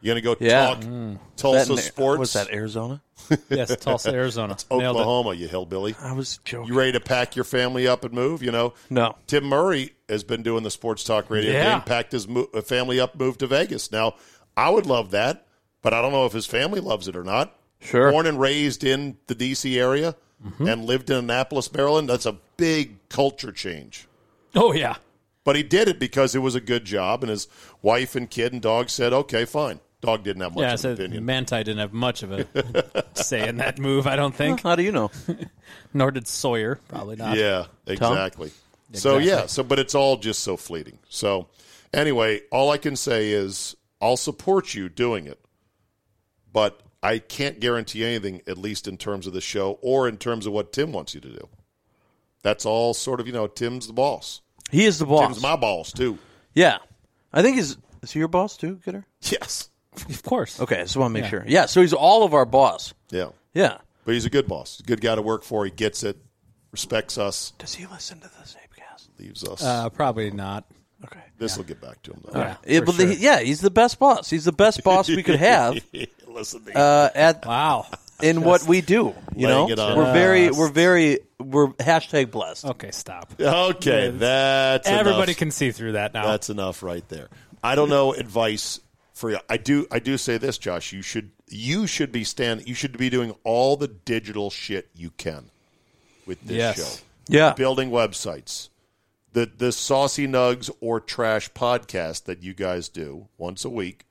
[0.00, 0.66] You gonna go Yeah.
[0.66, 1.18] talk Mm.
[1.36, 2.18] Tulsa That- sports?
[2.18, 3.02] Was that Arizona?
[3.50, 4.56] Yes, Tulsa, Arizona.
[4.70, 4.86] Nailed it.
[5.00, 5.94] Oklahoma, you hillbilly.
[6.00, 6.68] I was joking.
[6.68, 8.42] You ready to pack your family up and move?
[8.42, 9.16] You know, No.
[9.26, 11.74] Tim Murray has been doing the sports talk radio Yeah.
[11.78, 13.92] thing, packed his mo- uh, family up, moved to Vegas.
[13.92, 14.14] Now,
[14.56, 15.46] I would love that,
[15.82, 17.54] but I don't know if his family loves it or not.
[17.82, 18.10] Sure.
[18.12, 19.78] born and raised in the D.C.
[19.78, 20.14] area
[20.46, 20.68] Mm-hmm.
[20.68, 22.08] and lived in Annapolis, Maryland.
[22.08, 24.06] That's a big culture change.
[24.54, 24.96] Oh yeah.
[25.44, 27.46] But he did it because it was a good job, and his
[27.82, 30.88] wife and kid and dog said, "Okay, fine." Dog didn't have much Yeah, of so
[30.90, 31.24] an opinion.
[31.26, 34.62] Manti didn't have much of a say in that move, I don't think.
[34.62, 35.10] How do you know?
[35.94, 36.80] Nor did Sawyer.
[36.88, 37.36] Probably not.
[37.36, 38.50] Yeah, exactly.
[38.94, 40.98] So yeah, so but it's all just so fleeting.
[41.08, 41.48] So
[41.92, 45.38] anyway, all I can say is I'll support you doing it,
[46.52, 50.46] but I can't guarantee anything, at least in terms of the show or in terms
[50.46, 51.48] of what Tim wants you to do.
[52.42, 53.46] That's all sort of you know.
[53.46, 54.40] Tim's the boss.
[54.70, 55.28] He is the boss.
[55.28, 56.18] Tim's my boss too.
[56.54, 56.78] yeah.
[57.32, 59.04] I think he's is he your boss too, Gitter?
[59.22, 59.69] Yes.
[60.08, 60.60] Of course.
[60.60, 61.44] Okay, I just want to make sure.
[61.46, 62.94] Yeah, so he's all of our boss.
[63.10, 63.28] Yeah.
[63.54, 63.78] Yeah.
[64.04, 64.76] But he's a good boss.
[64.78, 65.64] He's a good guy to work for.
[65.64, 66.16] He gets it,
[66.72, 69.08] respects us, Does he listen to the Czabecast?
[69.18, 69.62] leaves us.
[69.62, 70.64] Uh, probably not.
[71.04, 71.20] Okay.
[71.38, 72.38] this will get back to him though.
[72.38, 73.06] Yeah, Yeah, for but sure.
[73.06, 74.28] the- yeah, he's the best boss.
[74.28, 75.78] He's the best boss we could have
[76.28, 77.86] Listen, to uh, at Wow.
[78.22, 79.14] in what we do.
[79.34, 82.66] You know, it on we're very, we're very, we're hashtag blessed.
[82.66, 83.32] Okay, stop.
[83.40, 85.36] okay, that's Everybody enough.
[85.38, 86.26] can see through that now.
[86.26, 87.28] That's enough right there.
[87.64, 88.78] I don't know advice
[89.20, 89.38] for you.
[89.48, 89.86] I do.
[89.90, 90.92] I do say this, Josh.
[90.92, 91.30] You should.
[91.48, 92.66] You should be stand.
[92.66, 95.50] You should be doing all the digital shit you can
[96.26, 96.76] with this Yes.
[96.98, 97.02] show.
[97.28, 98.70] Yeah, Building websites,
[99.32, 104.04] the the saucy nugs or trash podcast that you guys do once a week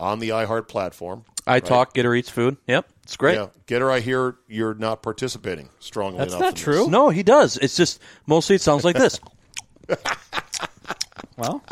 [0.00, 1.24] on the iHeart platform.
[1.46, 1.92] I talk.
[1.94, 2.56] Gitter eats food.
[2.66, 3.34] Yep, it's great.
[3.34, 3.90] Yeah, Gitter.
[3.92, 6.40] I hear you're not participating strongly That's enough.
[6.40, 6.62] not in this.
[6.62, 6.88] true.
[6.88, 7.58] No, he does.
[7.58, 9.20] It's just mostly it sounds like this.
[11.36, 11.62] well,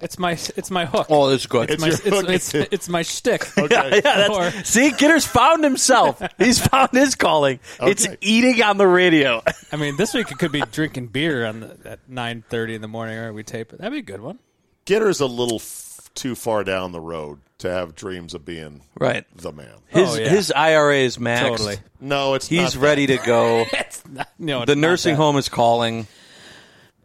[0.00, 1.06] it's my it's my hook.
[1.10, 1.70] oh, that's good.
[1.70, 2.28] It's my, your it's, hook.
[2.28, 3.44] it's, it's, my shtick.
[3.56, 6.22] yeah, that's, Or- see, Gitter's found himself.
[6.38, 7.60] He's found his calling.
[7.80, 8.16] It's Okay.
[8.20, 9.42] eating on the radio.
[9.72, 12.82] I mean, this week it could be drinking beer on the, at nine thirty in
[12.82, 13.78] the morning, or we tape it.
[13.78, 14.38] That'd be a good one.
[14.86, 19.24] Gitter's a little f- too far down the road to have dreams of being Right.
[19.36, 19.68] the man.
[19.88, 20.28] His Oh, yeah.
[20.28, 21.40] his IRA is maxed.
[21.48, 21.76] Totally.
[22.00, 23.64] No, it's He's not ready to go.
[23.72, 25.22] It's not, no, it's The not nursing that.
[25.22, 26.08] home is calling.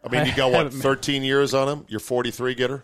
[0.04, 1.84] I mean, you got what, 13 years on him?
[1.88, 2.82] You're 43, Gitter?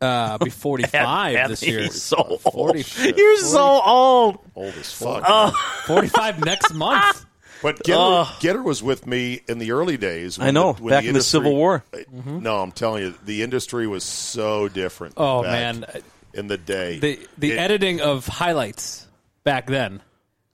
[0.00, 1.80] Uh, be forty five this year.
[1.80, 2.40] He's so old.
[2.42, 2.84] 40.
[3.16, 4.38] You're so old.
[4.54, 5.24] Old as fuck.
[5.26, 5.50] Oh.
[5.86, 7.26] Forty five next month.
[7.62, 10.38] But Gitter, Gitter was with me in the early days.
[10.38, 11.82] when I know, the- when back in the Civil War.
[12.16, 15.14] No, I'm telling you, the industry was so different.
[15.16, 15.84] Oh back man,
[16.32, 17.00] In the day.
[17.00, 19.04] the the It- editing of highlights
[19.42, 20.00] back then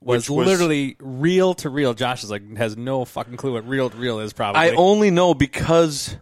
[0.05, 1.95] was, was- literally reel to reel.
[1.95, 4.33] Josh is like has no fucking clue what reel to reel is.
[4.33, 4.61] Probably.
[4.61, 6.17] I only know because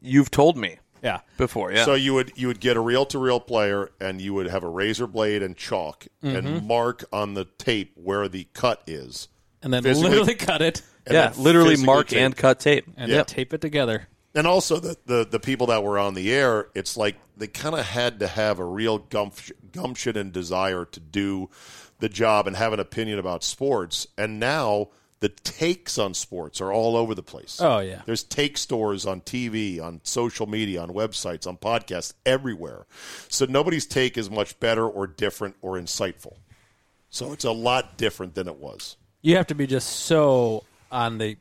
[0.00, 1.20] you've told me yeah.
[1.38, 1.72] before.
[1.72, 1.84] Yeah.
[1.84, 4.64] So you would you would get a reel to reel player, and you would have
[4.64, 6.36] a razor blade and chalk, Mm-hmm.
[6.36, 9.28] and mark on the tape where the cut is.
[9.62, 12.18] And then Physically- literally cut it and yeah, literally mark tape.
[12.20, 12.86] and cut tape.
[12.96, 13.16] and Yeah.
[13.18, 14.08] then tape it together.
[14.34, 17.74] And also the, the, the people that were on the air, it's like they kind
[17.74, 21.50] of had to have a real gumption, gumption and desire to do
[22.00, 24.06] the job and have an opinion about sports.
[24.18, 24.88] And now
[25.20, 27.58] the takes on sports are all over the place.
[27.60, 28.02] Oh, yeah.
[28.06, 32.86] There's take stores on TV, on social media, on websites, on podcasts, everywhere.
[33.28, 36.36] So nobody's take is much better or different or insightful.
[37.10, 38.96] So it's a lot different than it was.
[39.20, 41.36] You have to be just so on the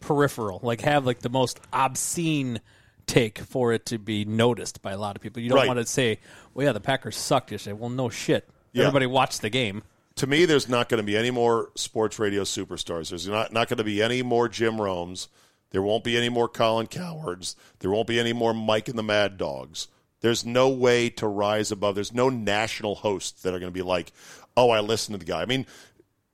[0.00, 2.60] peripheral, like have like the most obscene
[3.06, 5.42] take for it to be noticed by a lot of people.
[5.42, 5.66] You don't Right.
[5.68, 6.18] want to say,
[6.54, 8.48] "Well, yeah, the Packers sucked yesterday." Well, no shit.
[8.72, 8.84] Yeah.
[8.84, 9.82] Everybody watched the game.
[10.16, 13.10] to me, there's not going to be any more sports radio superstars.
[13.10, 15.28] There's not, not going to be any more Jim Romes.
[15.70, 17.54] There won't be any more Colin Cowherds.
[17.80, 19.88] There won't be any more Mike and the Mad Dogs.
[20.20, 21.94] There's no way to rise above.
[21.94, 24.12] There's no national hosts that are going to be like,
[24.56, 25.42] oh, I listened to the guy.
[25.42, 25.66] I mean,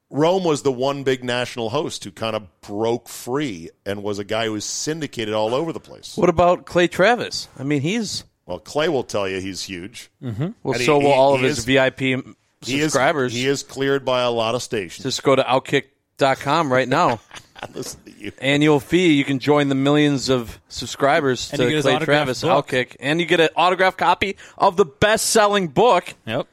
[0.08, 4.24] Rome was the one big national host who kind of broke free and was a
[4.24, 6.16] guy who was syndicated all over the place.
[6.16, 7.48] What about Clay Travis?
[7.58, 10.10] I mean, he's Well, Clay will tell you he's huge.
[10.22, 10.48] Mm-hmm.
[10.62, 13.32] well, And he- so will he- all of he his is- VIP He is, subscribers.
[13.32, 15.02] he is cleared by a lot of stations.
[15.02, 17.20] Just go to outkick.com right now.
[17.74, 18.32] Listen to you.
[18.42, 19.14] Annual fee.
[19.14, 22.68] You can join the millions of subscribers And to Clay Travis book.
[22.68, 26.12] Outkick, and you get an autographed copy of the best-selling book.
[26.26, 26.46] Yep.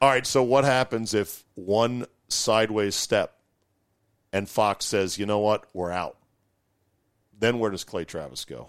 [0.00, 3.34] All right, so what happens if one sideways step
[4.32, 6.16] and Fox says, you know what, we're out?
[7.36, 8.68] Then where does Clay Travis go?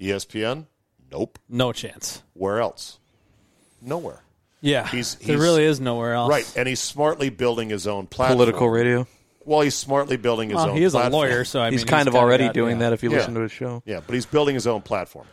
[0.00, 0.66] ESPN?
[1.14, 1.38] Nope.
[1.48, 2.22] No chance.
[2.34, 2.98] Where else?
[3.80, 4.22] Nowhere.
[4.60, 4.86] Yeah.
[4.88, 6.28] He's- there really is nowhere else.
[6.30, 8.36] Right, and he's smartly building his own platform.
[8.38, 9.06] Political radio.
[9.44, 11.86] Well, he's smartly building his Well, own he is a lawyer, so I he's mean,
[11.88, 12.88] kind of kinda already got- doing yeah.
[12.88, 13.18] that if you Yeah.
[13.18, 13.82] listen to his show.
[13.84, 15.26] Yeah, but he's building his own platform.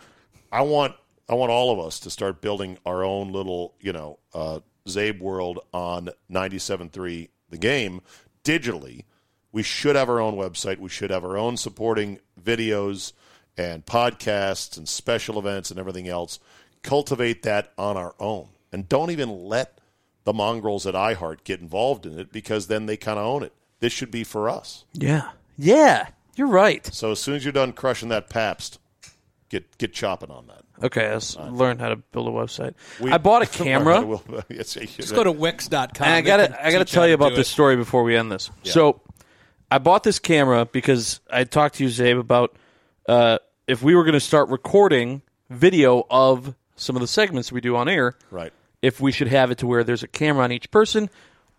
[0.52, 0.96] I want
[1.30, 5.22] I want all of us to start building our own little, you know, uh, Czabe
[5.22, 8.02] world on 97.3 The Game
[8.44, 9.06] digitally.
[9.54, 10.80] We should have our own website.
[10.80, 13.14] We should have our own supporting videos
[13.58, 16.39] and podcasts and special events and everything else.
[16.84, 18.47] Cultivate that on our own.
[18.72, 19.80] And don't even let
[20.24, 23.54] the mongrels at iHeart get involved in it because then they kind of own it.
[23.80, 24.86] This should be for us.
[24.93, 25.32] Yeah.
[25.58, 26.08] Yeah.
[26.36, 26.86] You're right.
[26.93, 28.80] So as soon as you're done crushing that Pabst,
[29.49, 30.62] get get chopping on that.
[30.84, 32.74] Okay, let's uh, learn how to build a website.
[32.99, 34.02] We- I bought a camera.
[34.04, 35.86] We'll- yes, Just go to Wix.com.
[35.99, 37.52] And I gotta, I gotta tell you about this it.
[37.52, 38.49] story before we end this.
[38.64, 39.02] So,
[39.70, 42.56] I bought this camera because I talked to you, Czabe, about
[43.08, 43.38] uh,
[43.68, 47.76] if we were going to start recording video of some of the segments we do
[47.76, 48.52] on air, right.
[48.82, 51.10] if we should have it to where there's a camera on each person,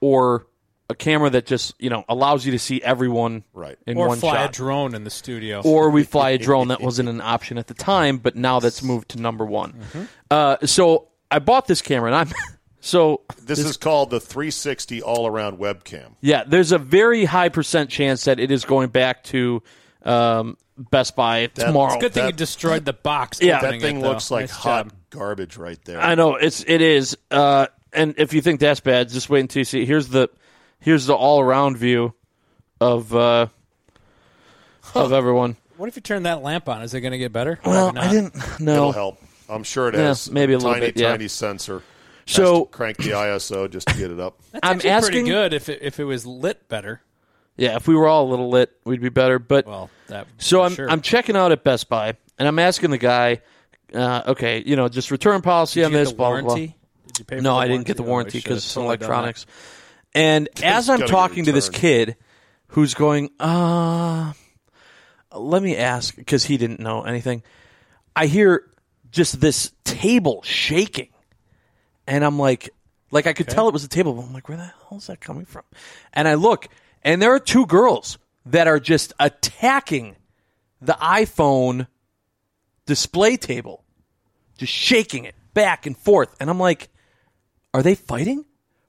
[0.01, 0.47] or
[0.90, 3.78] a camera that just you know allows you to see everyone Right.
[3.86, 4.51] in Or one fly shot.
[4.51, 5.62] a drone in the studio.
[5.64, 8.82] or we fly a drone that wasn't an option at the time, but now that's
[8.82, 9.72] moved to number one.
[9.72, 10.03] Mm-hmm.
[10.30, 12.36] Uh, so I bought this camera, and I'm
[12.80, 16.16] so This, is called the 360 all around webcam.
[16.20, 19.62] Yeah, there's a very high percent chance that it is going back to
[20.03, 20.59] um,
[20.91, 21.87] Best Buy tomorrow.
[21.95, 23.41] It's a good thing that- you destroyed the box.
[23.41, 23.61] Yeah.
[23.61, 24.93] That thing it, looks like Nice hot job.
[25.11, 26.01] garbage right there.
[26.01, 29.61] I know it's it is, uh, and if you think that's bad, just wait until
[29.61, 29.85] you see.
[29.85, 30.28] Here's the
[30.80, 32.14] here's the all around view
[32.80, 33.47] of uh,
[34.95, 35.57] of everyone.
[35.76, 36.83] What if you turn that lamp on?
[36.83, 37.59] Is it going to get better?
[37.64, 38.72] Well, I didn't know.
[38.74, 39.18] It'll help.
[39.49, 40.30] I'm sure it Yeah, has.
[40.30, 41.11] maybe a little tiny, bit, yeah.
[41.11, 41.83] tiny sensor.
[42.26, 44.39] Has So- crank the ISO just to get it up.
[44.53, 47.01] That's I'm asking- pretty good if it, if it was lit better.
[47.57, 49.38] Yeah, if we were all a little lit, we'd be better.
[49.38, 50.90] But Well, that So I'm sure.
[50.90, 53.42] I'm checking out at Best Buy, and I'm asking the guy,
[53.94, 56.11] uh, okay, you know, just return policy Did on you get this.
[56.11, 56.46] the blah, blah, blah.
[56.55, 56.76] warranty?
[57.09, 58.86] Did you pay for No, the I didn't get the Oh, warranty because it's totally
[58.96, 59.46] electronics.
[60.14, 62.16] And as I'm talking to this kid,
[62.68, 64.32] who's going, uh,
[65.34, 67.42] let me ask because he didn't know anything.
[68.16, 68.64] I hear
[69.11, 71.09] just this table shaking,
[72.07, 72.70] and I'm like,
[73.11, 74.12] like I could tell it was a table.
[74.14, 75.62] But I'm like, where the hell is that coming from?
[76.12, 76.68] And I look,
[77.03, 80.16] and there are two girls that are just attacking
[80.80, 81.86] the iPhone
[82.86, 83.84] display table,
[84.59, 86.34] just shaking it back and forth.
[86.40, 86.88] And I'm like,
[87.74, 88.44] are they fighting?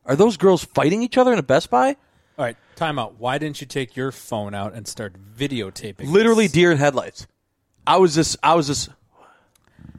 [0.06, 1.96] Are those girls fighting each other in a Best Buy?
[2.38, 3.20] All right, time out.
[3.20, 6.08] Why didn't you take your phone out and start videotaping?
[6.08, 6.54] Literally this?
[6.54, 7.28] deer in headlights.
[7.86, 8.90] I was just, I was just,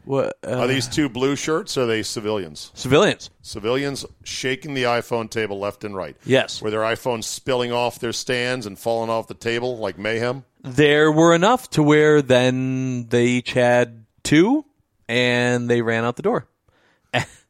[0.05, 0.37] what?
[0.47, 1.77] Uh, Are these two blue shirts?
[1.77, 2.71] Or are they civilians?
[2.75, 3.31] civilians.
[3.43, 6.17] Civilians shaking the iPhone table left and right.
[6.25, 6.61] Yes.
[6.63, 10.45] Were their iPhones spilling off their stands and falling off the table like mayhem?
[10.63, 14.65] There were enough to where then they each had two,
[15.09, 16.47] and they ran out the door.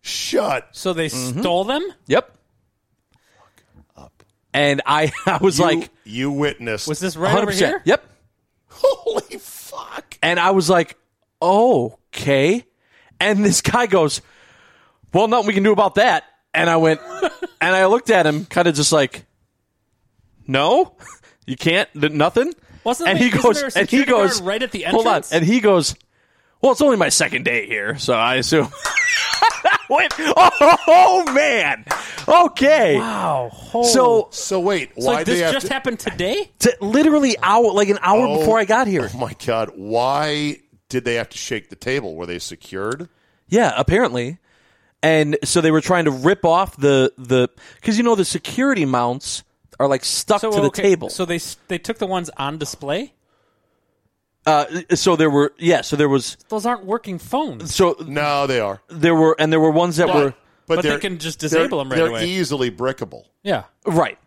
[0.00, 0.68] Shut.
[0.72, 1.40] So they Mm-hmm.
[1.40, 1.82] stole them?
[2.09, 2.30] Yep.
[4.52, 6.86] And I, I was You- like, you witnessed.
[6.88, 7.55] Was this right over 100%.
[7.57, 7.82] here?
[7.84, 8.05] Yep.
[8.68, 10.18] Holy fuck.
[10.22, 10.96] And I was like,
[12.14, 12.64] okay.
[13.20, 14.20] And this guy goes,
[15.12, 16.24] well, nothing we can do about that.
[16.52, 17.00] And I went,
[17.60, 19.24] and I looked at him, kind of just like,
[20.46, 20.96] no,
[21.46, 22.52] you can't, nothing.
[22.84, 25.60] Wasn't and there- he goes, and he goes, right at the hold on, and he
[25.60, 25.94] goes,
[26.60, 28.68] well, it's only my second day here, so I assume.
[29.66, 31.84] I went, oh man,
[32.28, 32.96] okay.
[32.98, 33.50] Wow.
[33.84, 36.50] So, So wait, So why this just to, happened today?
[36.58, 38.38] t- literally hour, like an hour Oh.
[38.38, 39.10] before I got here.
[39.14, 40.58] Oh my god, why
[40.95, 42.14] did they have to shake the table?
[42.14, 43.09] Were they secured?
[43.49, 44.38] Yeah, apparently.
[45.03, 48.84] And so they were trying to rip off the the because you know the security
[48.86, 49.42] mounts
[49.80, 51.11] are like stuck So to the okay, table.
[51.11, 53.12] So they they took the ones on display.
[54.47, 57.74] uh, so there were yeah, so there was Those aren't working phones.
[57.74, 58.80] so No, they are.
[58.88, 60.34] there were and there were ones that were
[60.66, 62.26] But they they're- can just disable them right they're away.
[62.26, 63.24] easily brickable.
[63.42, 63.64] Yeah.
[63.84, 64.18] right.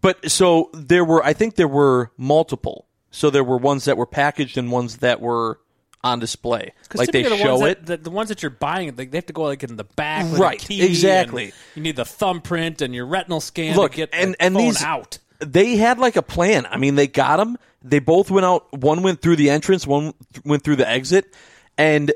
[0.00, 2.86] But so there were I think there were multiple.
[3.10, 5.60] So there were ones that were packaged and ones that were
[6.04, 6.72] on display.
[6.94, 7.86] Like they the show ones it.
[7.86, 9.84] That, the, the ones that you're buying, like, they have to go like in the
[9.84, 11.52] back, with Right, key exactly.
[11.74, 14.64] You need the thumbprint and your retinal scan Look, to get and- the and phone
[14.64, 15.18] these- out.
[15.40, 16.66] they had like a plan.
[16.66, 17.58] I mean, they got them.
[17.82, 18.72] They both went out.
[18.72, 19.86] One went through the entrance.
[19.86, 20.12] One
[20.44, 21.32] went through the exit.
[21.76, 22.12] And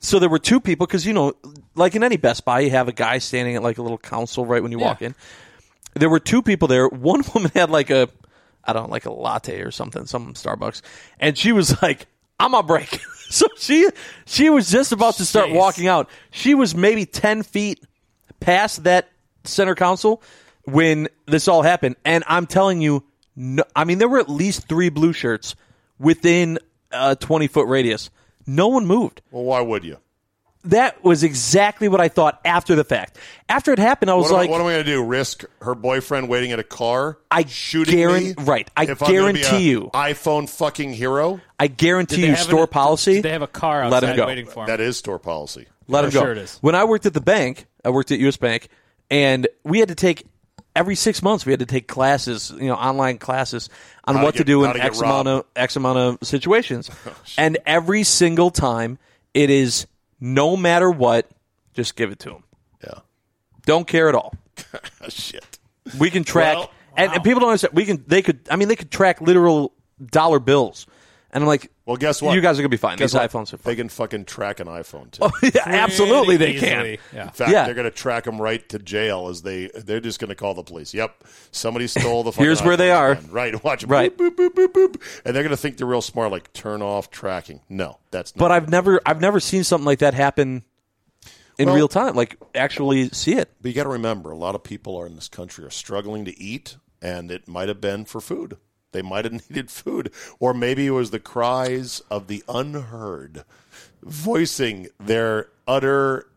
[0.00, 1.34] so there were two people because you know,
[1.74, 4.46] like in any Best Buy, you have a guy standing at like a little console
[4.46, 5.14] right when you walk in.
[5.94, 6.86] There were two people there.
[6.88, 8.08] One woman had like a,
[8.64, 10.80] I don't know, like a latte or something, some Starbucks,
[11.20, 12.06] and she was like,
[12.44, 13.88] "I'm on break." so she
[14.26, 15.54] she was just about to start Jeez.
[15.54, 16.08] walking out.
[16.30, 17.82] She was maybe ten feet
[18.40, 19.08] past that
[19.44, 20.22] center console
[20.64, 21.96] when this all happened.
[22.04, 23.04] And I'm telling you,
[23.36, 25.54] no, I mean, there were at least three blue shirts
[25.98, 26.58] within
[26.90, 28.10] a 20 foot radius.
[28.46, 29.22] No one moved.
[29.30, 29.98] Well, why would you?
[30.66, 33.18] That was exactly what I thought after the fact.
[33.48, 35.02] After it happened, I was What, like, am, I- what am I going to do?
[35.04, 37.18] Risk her boyfriend waiting at a car?
[37.32, 38.44] I shooting guaran- me?
[38.44, 39.90] right, I if I'm be guarantee you.
[39.92, 41.40] iPhone fucking hero.
[41.58, 43.14] I guarantee you, store an- policy.
[43.14, 44.26] Did they have a car Let 'em outside go.
[44.26, 44.66] waiting for him?
[44.68, 45.66] That is store policy.
[45.88, 46.20] Let For him go.
[46.20, 46.58] sure it is.
[46.60, 48.36] When I worked at the bank, I worked at U.S.
[48.36, 48.68] Bank,
[49.10, 50.24] and we had to take
[50.76, 53.68] every six months we had to take classes, you know, online classes
[54.04, 56.88] on How what to get- do in to X amount of X amount of situations,
[57.06, 58.98] oh, and every single time
[59.34, 59.86] it is
[60.22, 61.28] no matter what,
[61.74, 62.44] just give it to them.
[62.84, 63.00] Yeah.
[63.66, 64.34] Don't care at all.
[65.08, 65.58] Shit.
[65.98, 67.74] We can track, Well, and, and people don't understand.
[67.74, 68.04] We can.
[68.06, 68.40] They could.
[68.48, 69.72] I mean, they could track literal
[70.10, 70.86] dollar bills,
[71.32, 72.34] and I'm like, Well, guess what?
[72.34, 72.98] You guys are gonna be fine.
[72.98, 73.30] Guess These what?
[73.30, 75.22] iPhones are They can fucking track an iPhone too.
[75.22, 76.96] Oh, yeah, absolutely, they Easily.
[76.96, 76.98] can.
[77.14, 77.22] Yeah.
[77.24, 77.64] In fact, Yeah.
[77.64, 80.54] they're going to track them right to jail as they they're just going to call
[80.54, 80.92] the police.
[80.94, 82.32] Yep, somebody stole the.
[82.32, 83.10] fucking Here's where they iPhones are.
[83.12, 83.30] again.
[83.30, 83.90] Right, watch 'em.
[83.90, 84.16] Right.
[84.16, 85.22] Boop, boop, boop, boop, boop.
[85.24, 86.30] and they're going to think they're real smart.
[86.30, 87.60] Like turn off tracking.
[87.68, 88.40] No, that's not.
[88.40, 90.64] But I've never, I've never seen something like that happen
[91.58, 92.14] in Well- real time.
[92.14, 93.50] Like actually see it.
[93.60, 96.24] But you got to remember, a lot of people are in this country are struggling
[96.26, 98.56] to eat, and it might have been for food.
[98.92, 103.44] They might have needed food, or maybe it was the cries of the unheard,
[104.02, 106.28] voicing their utter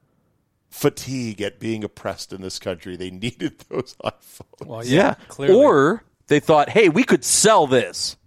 [0.69, 2.95] fatigue at being oppressed in this country.
[2.95, 4.65] They needed those iPhones.
[4.65, 5.15] Well, Yeah.
[5.27, 5.55] clearly.
[5.63, 8.17] Or they thought, hey, we could sell this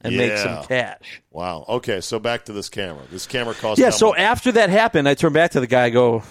[0.00, 1.22] and make some cash.
[1.30, 1.64] Wow.
[1.68, 3.02] Okay, so back to this camera.
[3.10, 3.78] This camera cost.
[3.78, 3.90] Yeah.
[3.90, 4.18] So much?
[4.18, 5.84] after that happened, I turned back to the guy.
[5.84, 6.24] I go,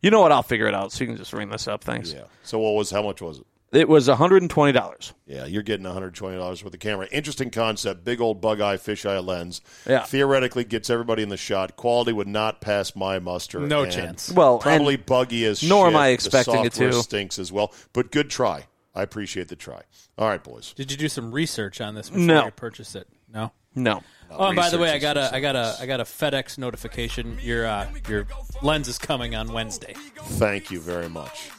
[0.00, 0.32] you know what?
[0.32, 0.90] I'll figure it out.
[0.90, 1.84] So you can just ring this up.
[1.84, 2.12] Thanks.
[2.12, 2.24] yeah.
[2.42, 3.46] So what was how much was it?
[3.72, 5.14] It was one hundred and twenty dollars.
[5.26, 7.08] Yeah, you're getting $120 worth of camera.
[7.10, 8.04] Interesting concept.
[8.04, 9.62] Big old bug eye, fisheye lens.
[9.88, 10.02] Yeah.
[10.02, 11.74] Theoretically gets everybody in the shot.
[11.76, 13.60] Quality would not pass my muster.
[13.60, 14.30] No and chance.
[14.30, 15.70] Well, Probably and buggy as shit.
[15.70, 15.94] nor shit.
[15.94, 16.92] am I The expecting it to.
[16.92, 17.72] stinks as well.
[17.94, 18.66] But good try.
[18.94, 19.80] I appreciate the try.
[20.18, 20.74] All right, boys.
[20.74, 22.44] Did you do some research on this before No.
[22.44, 23.08] you purchased it?
[23.32, 23.52] No.
[23.74, 24.02] no.
[24.30, 26.58] Oh, and by the way, I got a I got a, I got a FedEx
[26.58, 27.38] notification.
[27.42, 28.26] Your, uh, your
[28.60, 29.94] lens is coming on Wednesday.
[30.16, 31.50] Thank you very much.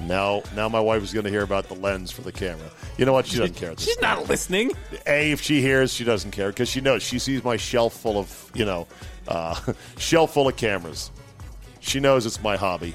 [0.00, 2.68] Now, now my wife is going to hear about the lens for the camera.
[2.98, 3.26] You know what?
[3.26, 3.70] She doesn't care.
[3.70, 4.72] at this She's not listening.
[5.06, 8.18] A, if she hears, she doesn't care because she knows she sees my shelf full
[8.18, 8.86] of you know,
[9.28, 9.58] uh,
[9.98, 11.10] shelf full of cameras.
[11.80, 12.94] She knows it's my hobby.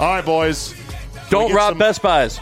[0.00, 0.74] All right, boys.
[1.14, 2.40] Can Don't rob some- Best Buys.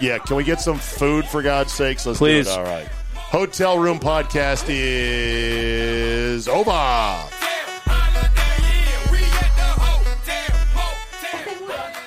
[0.00, 2.04] Yeah, can we get some food for God's sakes?
[2.06, 2.46] Let's Please.
[2.46, 2.58] do it.
[2.58, 2.86] All right.
[3.14, 7.41] Hotel Room Podcast is over.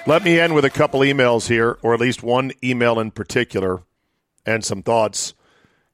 [0.08, 3.82] Let me end with a couple emails here, or at least one email in particular,
[4.45, 5.34] and some thoughts.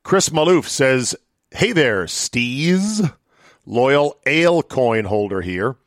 [0.04, 1.16] Chris Maloof says,
[1.52, 3.16] Hey there, Steez.
[3.66, 5.78] Loyal ale coin holder here.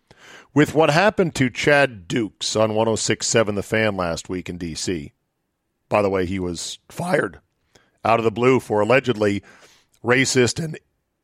[0.54, 5.12] With what happened to Chad Dukes on 1067 The Fan last week in D.C.,
[5.90, 7.40] by the way, he was fired
[8.04, 9.42] out of the blue for allegedly
[10.02, 10.78] racist and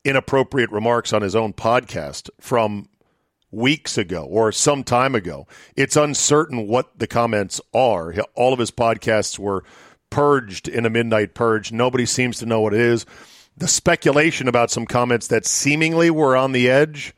[0.04, 2.88] inappropriate remarks on his own podcast from
[3.50, 5.46] weeks ago or some time ago.
[5.76, 8.14] It's uncertain what the comments are.
[8.34, 9.64] All of his podcasts were
[10.10, 11.72] purged in a midnight purge.
[11.72, 13.06] Nobody seems to know what it is.
[13.56, 17.14] The speculation about some comments that seemingly were on the edge,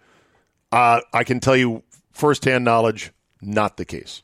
[0.71, 4.23] uh, I can tell you firsthand knowledge, not the case.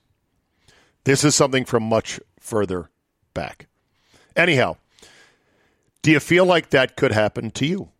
[1.04, 2.90] This is something from much further
[3.34, 3.66] back.
[4.36, 4.76] Anyhow,
[6.02, 7.90] do you feel like that could happen to you?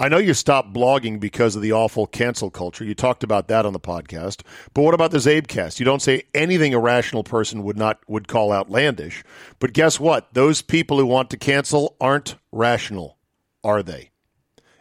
[0.00, 2.84] I know you stopped blogging because of the awful cancel culture.
[2.84, 4.42] You talked about that on the podcast.
[4.72, 5.78] But what about the Czabecast?
[5.78, 9.22] You don't say anything a rational person would not would call outlandish.
[9.60, 10.34] But guess what?
[10.34, 13.18] Those people who want to cancel aren't rational,
[13.62, 14.10] are they?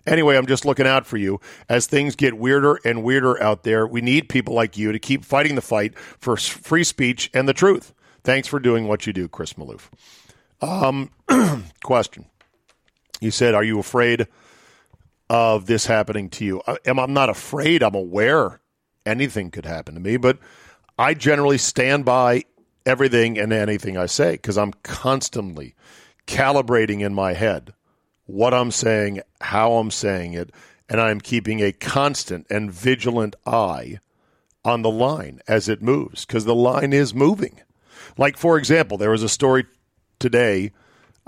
[0.08, 1.40] Anyway, I'm just looking out for you
[1.70, 3.86] as things get weirder and weirder out there.
[3.86, 7.54] We need people like you to keep fighting the fight for free speech and the
[7.54, 7.94] truth.
[8.24, 9.90] Thanks for doing what you do, Chris Maloof.
[10.60, 11.12] Um,
[11.84, 12.26] question.
[13.22, 14.28] You said, "Are you afraid
[15.34, 17.82] of this happening to you?" I- I'm, I'm not afraid.
[17.84, 18.62] I'm aware
[19.06, 20.38] anything could happen to me, but
[20.98, 22.44] I generally stand by
[22.86, 25.76] everything and anything I say because I'm constantly
[26.28, 27.74] calibrating in my head
[28.26, 30.52] what I'm saying, how I'm saying it,
[30.88, 34.00] and I'm keeping a constant and vigilant eye
[34.64, 37.60] on the line as it moves because the line is moving.
[38.18, 39.66] Like, for example, there was a story
[40.20, 40.72] today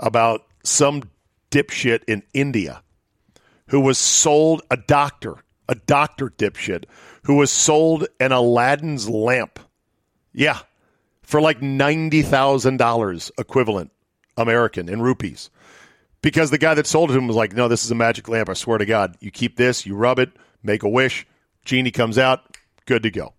[0.00, 1.10] about some
[1.50, 2.82] dipshit in India
[3.68, 5.36] who was sold a doctor,
[5.68, 6.84] a doctor dipshit,
[7.24, 9.58] who was sold an Aladdin's lamp.
[10.32, 10.60] Yeah,
[11.22, 13.90] for like $90,000 equivalent
[14.36, 15.50] American in rupees.
[16.22, 18.48] Because the guy that sold it him was like, no, this is a magic lamp.
[18.48, 19.16] I swear to God.
[19.20, 20.30] You keep this, you rub it,
[20.62, 21.26] make a wish,
[21.64, 22.56] genie comes out,
[22.86, 23.34] good to go.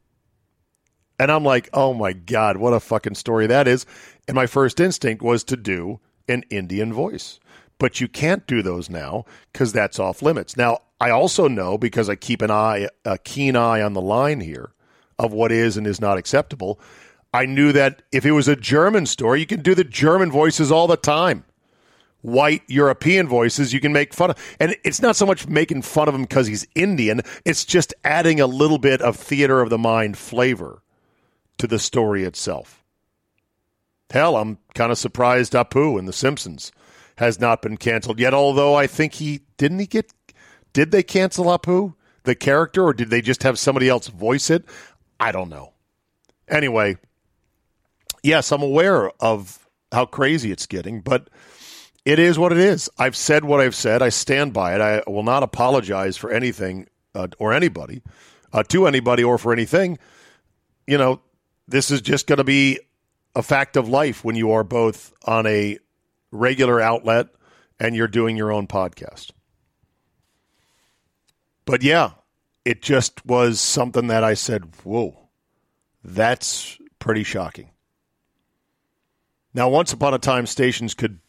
[1.20, 3.86] And I'm like, oh my God, what a fucking story that is.
[4.28, 7.40] And my first instinct was to do an Indian voice.
[7.80, 10.58] But you can't do those now because that's off limits.
[10.58, 14.40] Now, I also know because I keep an eye, a keen eye on the line
[14.40, 14.72] here
[15.20, 16.80] of what is and is not acceptable.
[17.34, 20.72] I knew that if it was a German story, you can do the German voices
[20.72, 21.44] all the time
[22.22, 24.56] white European voices you can make fun of.
[24.60, 28.40] And it's not so much making fun of him because he's Indian, it's just adding
[28.40, 30.82] a little bit of theater of the mind flavor
[31.58, 32.84] to the story itself.
[34.10, 36.72] Hell, I'm kind of surprised Apu in The Simpsons
[37.18, 40.12] has not been canceled yet, although I think he didn't he get
[40.74, 44.66] did they cancel Apu, the character, or did they just have somebody else voice it?
[45.20, 45.74] I don't know.
[46.48, 46.98] Anyway,
[48.22, 51.30] yes, I'm aware of how crazy it's getting, but
[52.06, 52.90] it is what it is.
[52.98, 54.02] I've said what I've said.
[54.02, 54.82] I stand by it.
[54.82, 58.04] I will not apologize for anything uh, or anybody,
[58.54, 59.98] uh, to anybody or for anything.
[60.86, 61.22] You know,
[61.68, 62.80] this is just going to be
[63.36, 65.80] a fact of life when you are both on a
[66.32, 67.28] regular outlet
[67.80, 69.32] and you're doing your own podcast.
[71.66, 72.12] But yeah,
[72.66, 75.30] it just was something that I said, whoa,
[76.04, 77.72] that's pretty shocking.
[79.54, 81.20] Now, once upon a time, stations could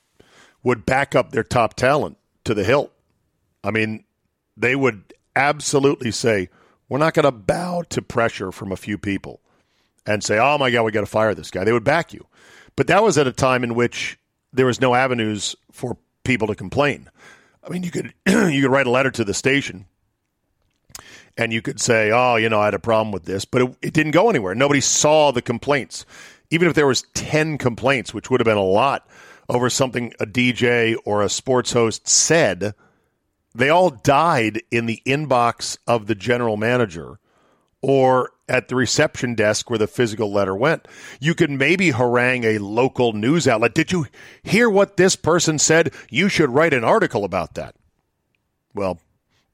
[0.63, 2.93] would back up their top talent to the hilt.
[3.65, 4.05] I mean,
[4.57, 6.51] they would absolutely say,
[6.89, 9.41] "We're not going to bow to pressure from a few people,"
[10.05, 12.27] and say, "Oh my God, we got to fire this guy." They would back you,
[12.77, 14.19] but that was at a time in which
[14.53, 17.09] there was no avenues for people to complain.
[17.63, 19.87] I mean, you could you could write a letter to the station
[21.37, 23.77] and you could say, "Oh, you know, I had a problem with this," but it,
[23.83, 24.55] it, didn't go anywhere.
[24.55, 26.05] Nobody saw the complaints
[26.51, 29.07] even if there was 10 complaints, which would have been a lot
[29.49, 32.75] over something a DJ or a sports host said,
[33.55, 37.19] they all died in the inbox of the general manager
[37.81, 40.89] or at the reception desk where the physical letter went.
[41.21, 43.75] You could maybe harangue a local news outlet.
[43.75, 44.07] Did you
[44.43, 45.93] hear what this person said?
[46.11, 47.75] You should write an article about that.
[48.75, 49.01] Well,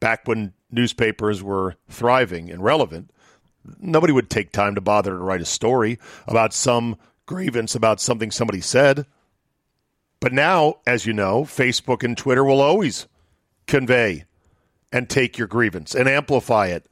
[0.01, 3.11] back when newspapers were thriving and relevant,
[3.81, 6.97] nobody would take time to bother to write a story about some
[7.27, 9.07] grievance about something somebody said.
[10.21, 13.07] But now, as you know, Facebook and Twitter will always
[13.67, 14.25] convey
[14.93, 16.87] and take your grievance and amplify it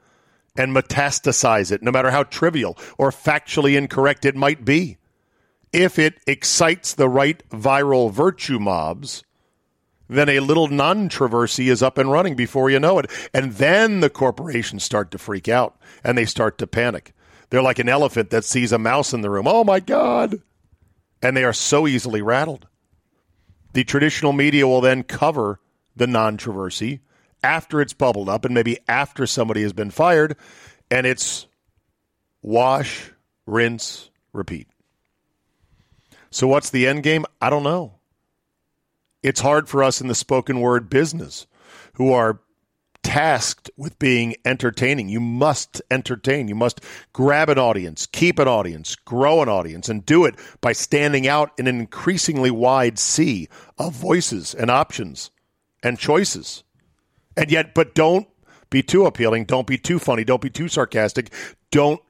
[0.56, 4.98] and metastasize it, no matter how trivial or factually incorrect it might be.
[5.72, 9.24] If it excites the right viral virtue mobs,
[10.08, 13.10] then a little non controversy is up and running before you know it.
[13.32, 17.14] And then the corporations start to freak out and they start to panic.
[17.48, 19.46] They're like an elephant that sees a mouse in the room.
[19.46, 20.42] Oh my God.
[21.22, 22.66] And they are so easily rattled.
[23.72, 25.60] The traditional media will then cover
[25.96, 27.00] the controversy
[27.42, 30.36] after it's bubbled up and maybe after somebody has been fired.
[30.90, 31.46] And it's
[32.42, 33.10] wash,
[33.46, 34.68] rinse, repeat.
[36.30, 37.24] So what's the end game?
[37.40, 37.94] I don't know.
[39.22, 41.46] It's hard for us in the spoken word business
[41.94, 42.40] who are
[43.02, 45.08] tasked with being entertaining.
[45.08, 46.48] You must entertain.
[46.48, 46.80] You must
[47.12, 51.52] grab an audience, keep an audience, grow an audience, and do it by standing out
[51.58, 55.30] in an increasingly wide sea of voices and options
[55.82, 56.64] and choices.
[57.36, 58.28] And yet, but don't
[58.70, 59.44] be too appealing.
[59.44, 60.24] Don't be too funny.
[60.24, 61.32] Don't be too sarcastic.
[61.70, 62.00] Don't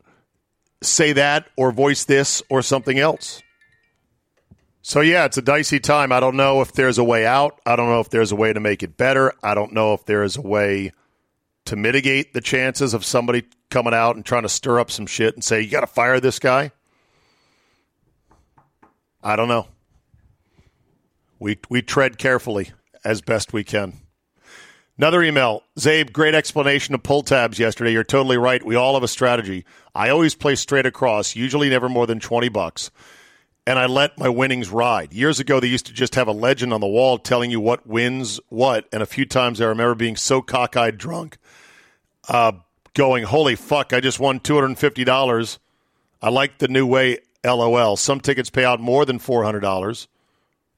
[0.82, 3.42] say that or voice this or something else.
[4.84, 6.10] So, yeah, it's a dicey time.
[6.10, 7.60] I don't know if there's a way out.
[7.64, 9.32] I don't know if there's a way to make it better.
[9.42, 10.92] I don't know if there is a way
[11.66, 15.34] to mitigate the chances of somebody coming out and trying to stir up some shit
[15.34, 16.72] and say, you got to fire this guy.
[19.22, 19.68] I don't know.
[21.38, 22.72] We, we tread carefully
[23.04, 24.01] as best we can.
[24.98, 25.62] Another email.
[25.78, 27.92] Czabe, great explanation of pull tabs yesterday.
[27.92, 28.64] You're totally right.
[28.64, 29.64] We all have a strategy.
[29.94, 32.90] I always play straight across, usually never more than 20 bucks
[33.66, 35.12] and I let my winnings ride.
[35.12, 37.86] Years ago, they used to just have a legend on the wall telling you what
[37.86, 38.88] wins what.
[38.92, 41.38] And a few times I remember being so cockeyed drunk,
[42.28, 42.52] uh,
[42.94, 45.58] going, Holy fuck, I just won $250.
[46.20, 47.96] I like the new way, lol.
[47.96, 50.06] Some tickets pay out more than $400,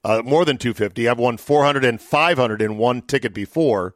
[0.03, 3.95] uh, more than 250 I've won 400 and 500 in one ticket before.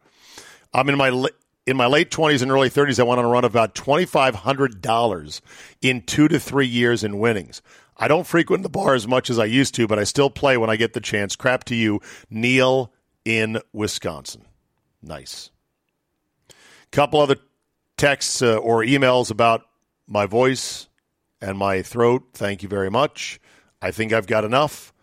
[0.74, 1.28] I'm in my
[1.66, 5.42] in my late 20s and early 30s, I went on a run of about $2,500
[5.82, 7.62] in two to three years in winnings.
[7.96, 10.58] I don't frequent the bar as much as I used to, but I still play
[10.58, 11.36] when I get the chance.
[11.36, 12.92] Crap to you, Neil
[13.24, 14.46] in Wisconsin.
[15.04, 15.52] Nice.
[16.92, 17.36] Couple other
[17.98, 19.62] texts uh, or emails about
[20.08, 20.88] my voice
[21.42, 22.30] and my throat.
[22.34, 23.40] Thank you very much.
[23.82, 24.94] I think I've got enough.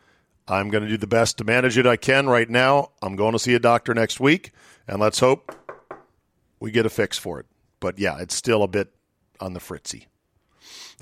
[0.49, 2.91] I'm going to do the best to manage it I can right now.
[3.03, 4.53] I'm going to see a doctor next week,
[4.89, 5.55] and let's hope
[6.61, 7.47] we get a fix for it.
[7.81, 8.93] But yeah, it's still a bit
[9.41, 10.09] on the fritzy.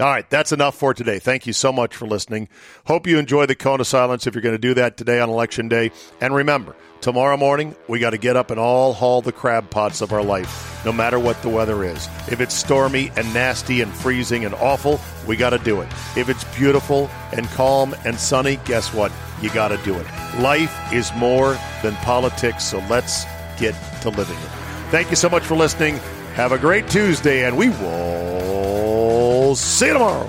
[0.00, 1.20] All right, that's enough for today.
[1.20, 2.48] Thank you so much for listening.
[2.84, 5.28] Hope you enjoy the cone of silence if you're going to do that today on
[5.28, 5.92] election day.
[6.20, 10.00] And remember, tomorrow morning we got to get up and all haul the crab pots
[10.00, 12.08] of our life, no matter what the weather is.
[12.28, 15.88] If it's stormy and nasty and freezing and awful, we got to do it.
[16.16, 19.12] If it's beautiful and calm and sunny, guess what?
[19.40, 20.06] You got to do it.
[20.40, 23.26] Life is more than politics, so let's
[23.58, 24.50] get to living it.
[24.90, 25.96] Thank you so much for listening.
[26.34, 30.28] Have a great Tuesday, and we will see you tomorrow.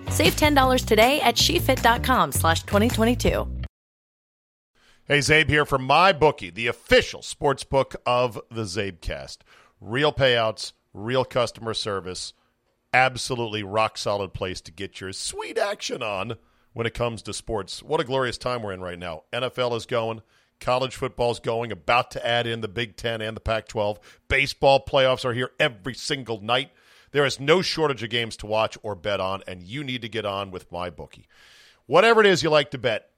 [0.11, 3.47] Save $10 today at shefit.com slash 2022.
[5.05, 9.39] Hey, Czabe here from MyBookie, the official sports book of the Czabecast.
[9.81, 12.33] Real payouts, real customer service,
[12.93, 16.35] absolutely rock solid place to get your sweet action on
[16.73, 17.81] when it comes to sports.
[17.83, 19.23] What a glorious time we're in right now.
[19.33, 20.21] NFL is going,
[20.59, 23.99] college football is going, about to add in the Big Ten and the Pac 12.
[24.27, 26.71] Baseball playoffs are here every single night.
[27.11, 30.09] There is no shortage of games to watch or bet on, and you need to
[30.09, 31.25] get on with MyBookie.
[31.85, 33.09] Whatever it is you like to bet,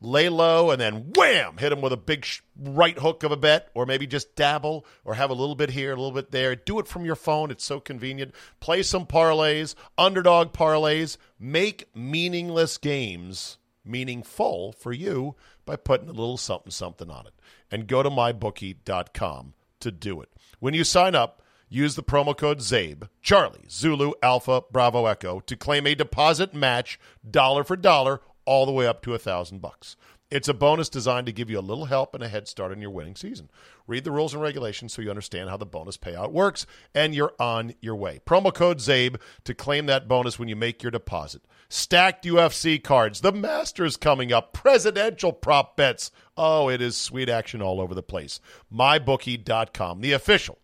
[0.00, 2.26] lay low and then wham, hit them with a big
[2.58, 5.92] right hook of a bet, or maybe just dabble or have a little bit here,
[5.92, 6.56] a little bit there.
[6.56, 7.50] Do it from your phone.
[7.50, 8.34] It's so convenient.
[8.60, 11.16] Play some parlays, underdog parlays.
[11.38, 15.34] Make meaningless games meaningful for you
[15.64, 17.34] by putting a little something something on it.
[17.70, 20.28] And go to mybookie.com to do it.
[20.60, 21.41] When you sign up,
[21.72, 27.00] Use the promo code CZABE, Charlie, Zulu, Alpha, Bravo, Echo to claim a deposit match
[27.30, 29.96] dollar for dollar all the way up to a thousand bucks.
[30.30, 32.82] It's a bonus designed to give you a little help and a head start on
[32.82, 33.48] your winning season.
[33.86, 37.32] Read the rules and regulations so you understand how the bonus payout works, and you're
[37.38, 38.20] on your way.
[38.26, 41.40] Promo code CZABE to claim that bonus when you make your deposit.
[41.70, 46.10] Stacked UFC cards, the Masters coming up, presidential prop bets.
[46.36, 48.40] Oh, it is sweet action all over the place.
[48.70, 50.58] MyBookie.com, the official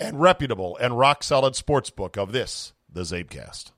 [0.00, 3.72] and reputable and rock solid sports book of this, the Czabecast.